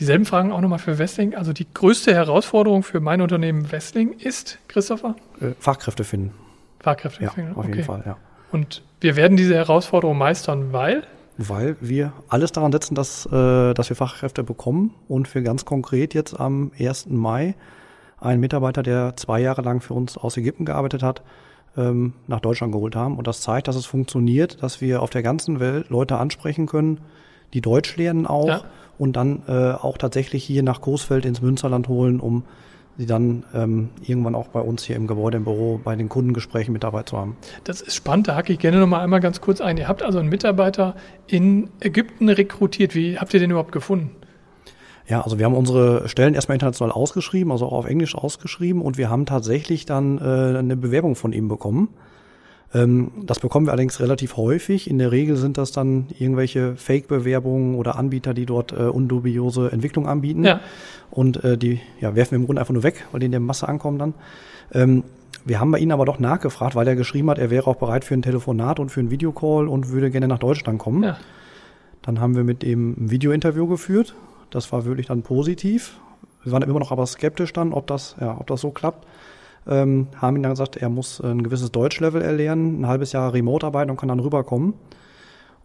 Dieselben 0.00 0.24
Fragen 0.24 0.50
auch 0.50 0.60
nochmal 0.60 0.80
für 0.80 0.98
Westling. 0.98 1.36
Also 1.36 1.52
die 1.52 1.66
größte 1.72 2.12
Herausforderung 2.12 2.82
für 2.82 2.98
mein 2.98 3.20
Unternehmen 3.20 3.70
Westling 3.70 4.12
ist, 4.18 4.58
Christopher? 4.66 5.14
Äh, 5.40 5.50
Fachkräfte 5.60 6.02
finden. 6.02 6.32
Fachkräfte 6.80 7.22
ja, 7.22 7.30
finden. 7.30 7.52
Auf 7.52 7.58
okay. 7.58 7.68
jeden 7.68 7.84
Fall, 7.84 8.02
ja. 8.04 8.16
Und 8.50 8.82
wir 9.00 9.14
werden 9.14 9.36
diese 9.36 9.54
Herausforderung 9.54 10.18
meistern, 10.18 10.72
weil? 10.72 11.04
Weil 11.36 11.76
wir 11.80 12.12
alles 12.28 12.52
daran 12.52 12.70
setzen, 12.70 12.94
dass, 12.94 13.26
äh, 13.26 13.74
dass 13.74 13.88
wir 13.88 13.96
Fachkräfte 13.96 14.44
bekommen 14.44 14.94
und 15.08 15.32
wir 15.34 15.42
ganz 15.42 15.64
konkret 15.64 16.14
jetzt 16.14 16.38
am 16.38 16.70
1. 16.78 17.06
Mai 17.10 17.54
einen 18.20 18.40
Mitarbeiter, 18.40 18.82
der 18.82 19.16
zwei 19.16 19.40
Jahre 19.40 19.62
lang 19.62 19.80
für 19.80 19.94
uns 19.94 20.16
aus 20.16 20.36
Ägypten 20.36 20.64
gearbeitet 20.64 21.02
hat, 21.02 21.22
ähm, 21.76 22.14
nach 22.26 22.40
Deutschland 22.40 22.72
geholt 22.72 22.96
haben. 22.96 23.18
Und 23.18 23.26
das 23.26 23.40
zeigt, 23.40 23.68
dass 23.68 23.76
es 23.76 23.86
funktioniert, 23.86 24.62
dass 24.62 24.80
wir 24.80 25.02
auf 25.02 25.10
der 25.10 25.22
ganzen 25.22 25.60
Welt 25.60 25.90
Leute 25.90 26.18
ansprechen 26.18 26.66
können, 26.66 27.00
die 27.52 27.60
Deutsch 27.60 27.96
lernen 27.96 28.26
auch 28.26 28.48
ja. 28.48 28.64
und 28.98 29.14
dann 29.14 29.42
äh, 29.46 29.72
auch 29.72 29.98
tatsächlich 29.98 30.44
hier 30.44 30.62
nach 30.62 30.80
Coesfeld 30.80 31.24
ins 31.24 31.40
Münsterland 31.40 31.88
holen, 31.88 32.20
um 32.20 32.44
sie 32.96 33.06
dann 33.06 33.44
ähm, 33.54 33.90
irgendwann 34.02 34.34
auch 34.34 34.48
bei 34.48 34.60
uns 34.60 34.84
hier 34.84 34.96
im 34.96 35.06
Gebäude, 35.06 35.38
im 35.38 35.44
Büro, 35.44 35.80
bei 35.82 35.96
den 35.96 36.08
Kundengesprächen 36.08 36.72
mit 36.72 36.84
dabei 36.84 37.02
zu 37.02 37.16
haben. 37.16 37.36
Das 37.64 37.80
ist 37.80 37.94
spannend, 37.94 38.28
da 38.28 38.36
hacke 38.36 38.52
ich 38.52 38.58
gerne 38.58 38.78
nochmal 38.78 39.00
einmal 39.00 39.20
ganz 39.20 39.40
kurz 39.40 39.60
ein. 39.60 39.76
Ihr 39.76 39.88
habt 39.88 40.02
also 40.02 40.18
einen 40.18 40.28
Mitarbeiter 40.28 40.94
in 41.26 41.70
Ägypten 41.80 42.28
rekrutiert. 42.28 42.94
Wie 42.94 43.18
habt 43.18 43.34
ihr 43.34 43.40
den 43.40 43.50
überhaupt 43.50 43.72
gefunden? 43.72 44.10
Ja, 45.06 45.20
also 45.20 45.38
wir 45.38 45.44
haben 45.44 45.54
unsere 45.54 46.08
Stellen 46.08 46.34
erstmal 46.34 46.54
international 46.54 46.92
ausgeschrieben, 46.92 47.52
also 47.52 47.66
auch 47.66 47.72
auf 47.72 47.86
Englisch 47.86 48.14
ausgeschrieben 48.14 48.80
und 48.80 48.96
wir 48.96 49.10
haben 49.10 49.26
tatsächlich 49.26 49.84
dann 49.84 50.18
äh, 50.18 50.58
eine 50.58 50.76
Bewerbung 50.76 51.14
von 51.14 51.32
ihm 51.32 51.48
bekommen. 51.48 51.90
Ähm, 52.74 53.12
das 53.22 53.40
bekommen 53.40 53.66
wir 53.66 53.72
allerdings 53.72 54.00
relativ 54.00 54.36
häufig. 54.36 54.90
In 54.90 54.98
der 54.98 55.12
Regel 55.12 55.36
sind 55.36 55.56
das 55.58 55.72
dann 55.72 56.06
irgendwelche 56.18 56.76
Fake-Bewerbungen 56.76 57.76
oder 57.76 57.96
Anbieter, 57.96 58.34
die 58.34 58.46
dort 58.46 58.72
äh, 58.72 58.82
undubiose 58.82 59.70
Entwicklung 59.72 60.08
anbieten. 60.08 60.44
Ja. 60.44 60.60
Und 61.10 61.42
äh, 61.44 61.56
die 61.56 61.80
ja, 62.00 62.14
werfen 62.14 62.32
wir 62.32 62.38
im 62.38 62.46
Grunde 62.46 62.60
einfach 62.60 62.74
nur 62.74 62.82
weg, 62.82 63.06
weil 63.12 63.20
die 63.20 63.26
in 63.26 63.32
der 63.32 63.40
Masse 63.40 63.68
ankommen 63.68 63.98
dann. 63.98 64.14
Ähm, 64.72 65.04
wir 65.44 65.60
haben 65.60 65.70
bei 65.70 65.78
Ihnen 65.78 65.92
aber 65.92 66.06
doch 66.06 66.18
nachgefragt, 66.18 66.74
weil 66.74 66.88
er 66.88 66.96
geschrieben 66.96 67.30
hat, 67.30 67.38
er 67.38 67.50
wäre 67.50 67.66
auch 67.66 67.76
bereit 67.76 68.04
für 68.04 68.14
ein 68.14 68.22
Telefonat 68.22 68.80
und 68.80 68.90
für 68.90 69.00
ein 69.00 69.10
Videocall 69.10 69.68
und 69.68 69.90
würde 69.90 70.10
gerne 70.10 70.26
nach 70.26 70.38
Deutschland 70.38 70.78
kommen. 70.78 71.02
Ja. 71.02 71.18
Dann 72.02 72.20
haben 72.20 72.34
wir 72.34 72.44
mit 72.44 72.64
ihm 72.64 72.94
ein 72.98 73.10
Videointerview 73.10 73.66
geführt 73.66 74.14
das 74.54 74.70
war 74.70 74.84
wirklich 74.84 75.08
dann 75.08 75.22
positiv. 75.22 75.98
Wir 76.44 76.52
waren 76.52 76.62
immer 76.62 76.78
noch 76.78 76.92
aber 76.92 77.06
skeptisch 77.06 77.52
dann, 77.52 77.72
ob 77.72 77.88
das, 77.88 78.14
ja, 78.20 78.36
ob 78.38 78.46
das 78.46 78.60
so 78.60 78.70
klappt. 78.70 79.04
Ähm, 79.66 80.08
haben 80.16 80.36
ihm 80.36 80.42
dann 80.42 80.52
gesagt, 80.52 80.76
er 80.76 80.88
muss 80.88 81.20
ein 81.20 81.42
gewisses 81.42 81.72
Deutschlevel 81.72 82.20
erlernen, 82.22 82.80
ein 82.80 82.86
halbes 82.86 83.12
Jahr 83.12 83.32
Remote 83.32 83.66
arbeiten 83.66 83.90
und 83.90 83.96
kann 83.96 84.08
dann 84.08 84.20
rüberkommen. 84.20 84.74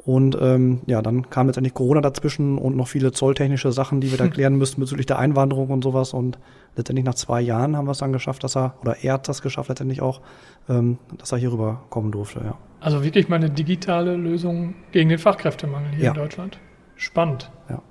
Und 0.05 0.37
ähm, 0.41 0.79
ja, 0.85 1.01
dann 1.01 1.29
kam 1.29 1.47
letztendlich 1.47 1.73
Corona 1.73 1.99
dazwischen 2.01 2.57
und 2.57 2.77
noch 2.77 2.87
viele 2.87 3.11
zolltechnische 3.11 3.71
Sachen, 3.71 3.99
die 3.99 4.09
wir 4.11 4.17
da 4.17 4.27
klären 4.29 4.55
müssten 4.55 4.79
bezüglich 4.79 5.05
der 5.05 5.19
Einwanderung 5.19 5.69
und 5.69 5.83
sowas. 5.83 6.13
Und 6.13 6.39
letztendlich 6.75 7.05
nach 7.05 7.15
zwei 7.15 7.41
Jahren 7.41 7.75
haben 7.75 7.85
wir 7.85 7.91
es 7.91 7.97
dann 7.97 8.13
geschafft, 8.13 8.43
dass 8.43 8.55
er, 8.55 8.75
oder 8.81 9.03
er 9.03 9.13
hat 9.13 9.27
das 9.27 9.41
geschafft 9.41 9.69
letztendlich 9.69 10.01
auch, 10.01 10.21
ähm, 10.69 10.97
dass 11.17 11.31
er 11.33 11.37
hier 11.37 11.51
rüberkommen 11.51 12.11
durfte, 12.11 12.41
ja. 12.43 12.57
Also 12.81 13.03
wirklich 13.03 13.27
mal 13.27 13.35
eine 13.35 13.49
digitale 13.49 14.15
Lösung 14.15 14.73
gegen 14.93 15.09
den 15.09 15.19
Fachkräftemangel 15.19 15.91
hier 15.91 16.05
ja. 16.05 16.11
in 16.11 16.15
Deutschland. 16.15 16.59
Spannend. 16.95 17.51
Ja 17.69 17.81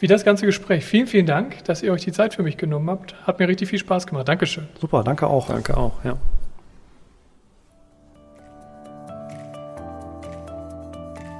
wie 0.00 0.06
das 0.06 0.24
ganze 0.24 0.46
Gespräch. 0.46 0.84
Vielen, 0.84 1.06
vielen 1.06 1.26
Dank, 1.26 1.64
dass 1.64 1.82
ihr 1.82 1.92
euch 1.92 2.04
die 2.04 2.12
Zeit 2.12 2.34
für 2.34 2.42
mich 2.42 2.56
genommen 2.56 2.88
habt. 2.90 3.14
Hat 3.26 3.38
mir 3.38 3.48
richtig 3.48 3.68
viel 3.68 3.78
Spaß 3.78 4.06
gemacht. 4.06 4.28
Dankeschön. 4.28 4.68
Super, 4.80 5.02
danke 5.02 5.26
auch. 5.26 5.48
Danke 5.48 5.76
auch, 5.76 5.92
ja. 6.04 6.16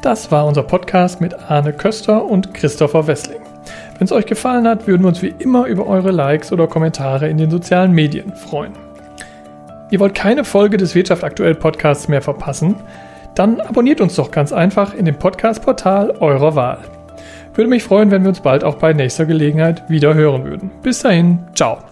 Das 0.02 0.30
war 0.30 0.46
unser 0.46 0.62
Podcast 0.62 1.20
mit 1.20 1.34
Arne 1.34 1.72
Köster 1.72 2.24
und 2.24 2.54
Christopher 2.54 3.06
Wessling. 3.06 3.40
Wenn 3.98 4.04
es 4.04 4.12
euch 4.12 4.26
gefallen 4.26 4.66
hat, 4.66 4.86
würden 4.86 5.02
wir 5.02 5.08
uns 5.08 5.22
wie 5.22 5.34
immer 5.38 5.66
über 5.66 5.86
eure 5.86 6.12
Likes 6.12 6.52
oder 6.52 6.68
Kommentare 6.68 7.28
in 7.28 7.36
den 7.36 7.50
sozialen 7.50 7.92
Medien 7.92 8.32
freuen. 8.34 8.72
Ihr 9.90 9.98
wollt 9.98 10.14
keine 10.14 10.44
Folge 10.44 10.76
des 10.76 10.94
Wirtschaft 10.94 11.24
aktuell 11.24 11.54
Podcasts 11.54 12.08
mehr 12.08 12.22
verpassen? 12.22 12.76
Dann 13.34 13.60
abonniert 13.60 14.00
uns 14.00 14.14
doch 14.14 14.30
ganz 14.30 14.52
einfach 14.52 14.94
in 14.94 15.04
dem 15.04 15.18
Podcast-Portal 15.18 16.12
eurer 16.20 16.54
Wahl. 16.54 16.97
Würde 17.58 17.70
mich 17.70 17.82
freuen, 17.82 18.12
wenn 18.12 18.22
wir 18.22 18.28
uns 18.28 18.38
bald 18.38 18.62
auch 18.62 18.76
bei 18.76 18.92
nächster 18.92 19.26
Gelegenheit 19.26 19.90
wieder 19.90 20.14
hören 20.14 20.44
würden. 20.44 20.70
Bis 20.80 21.00
dahin, 21.00 21.40
ciao. 21.56 21.87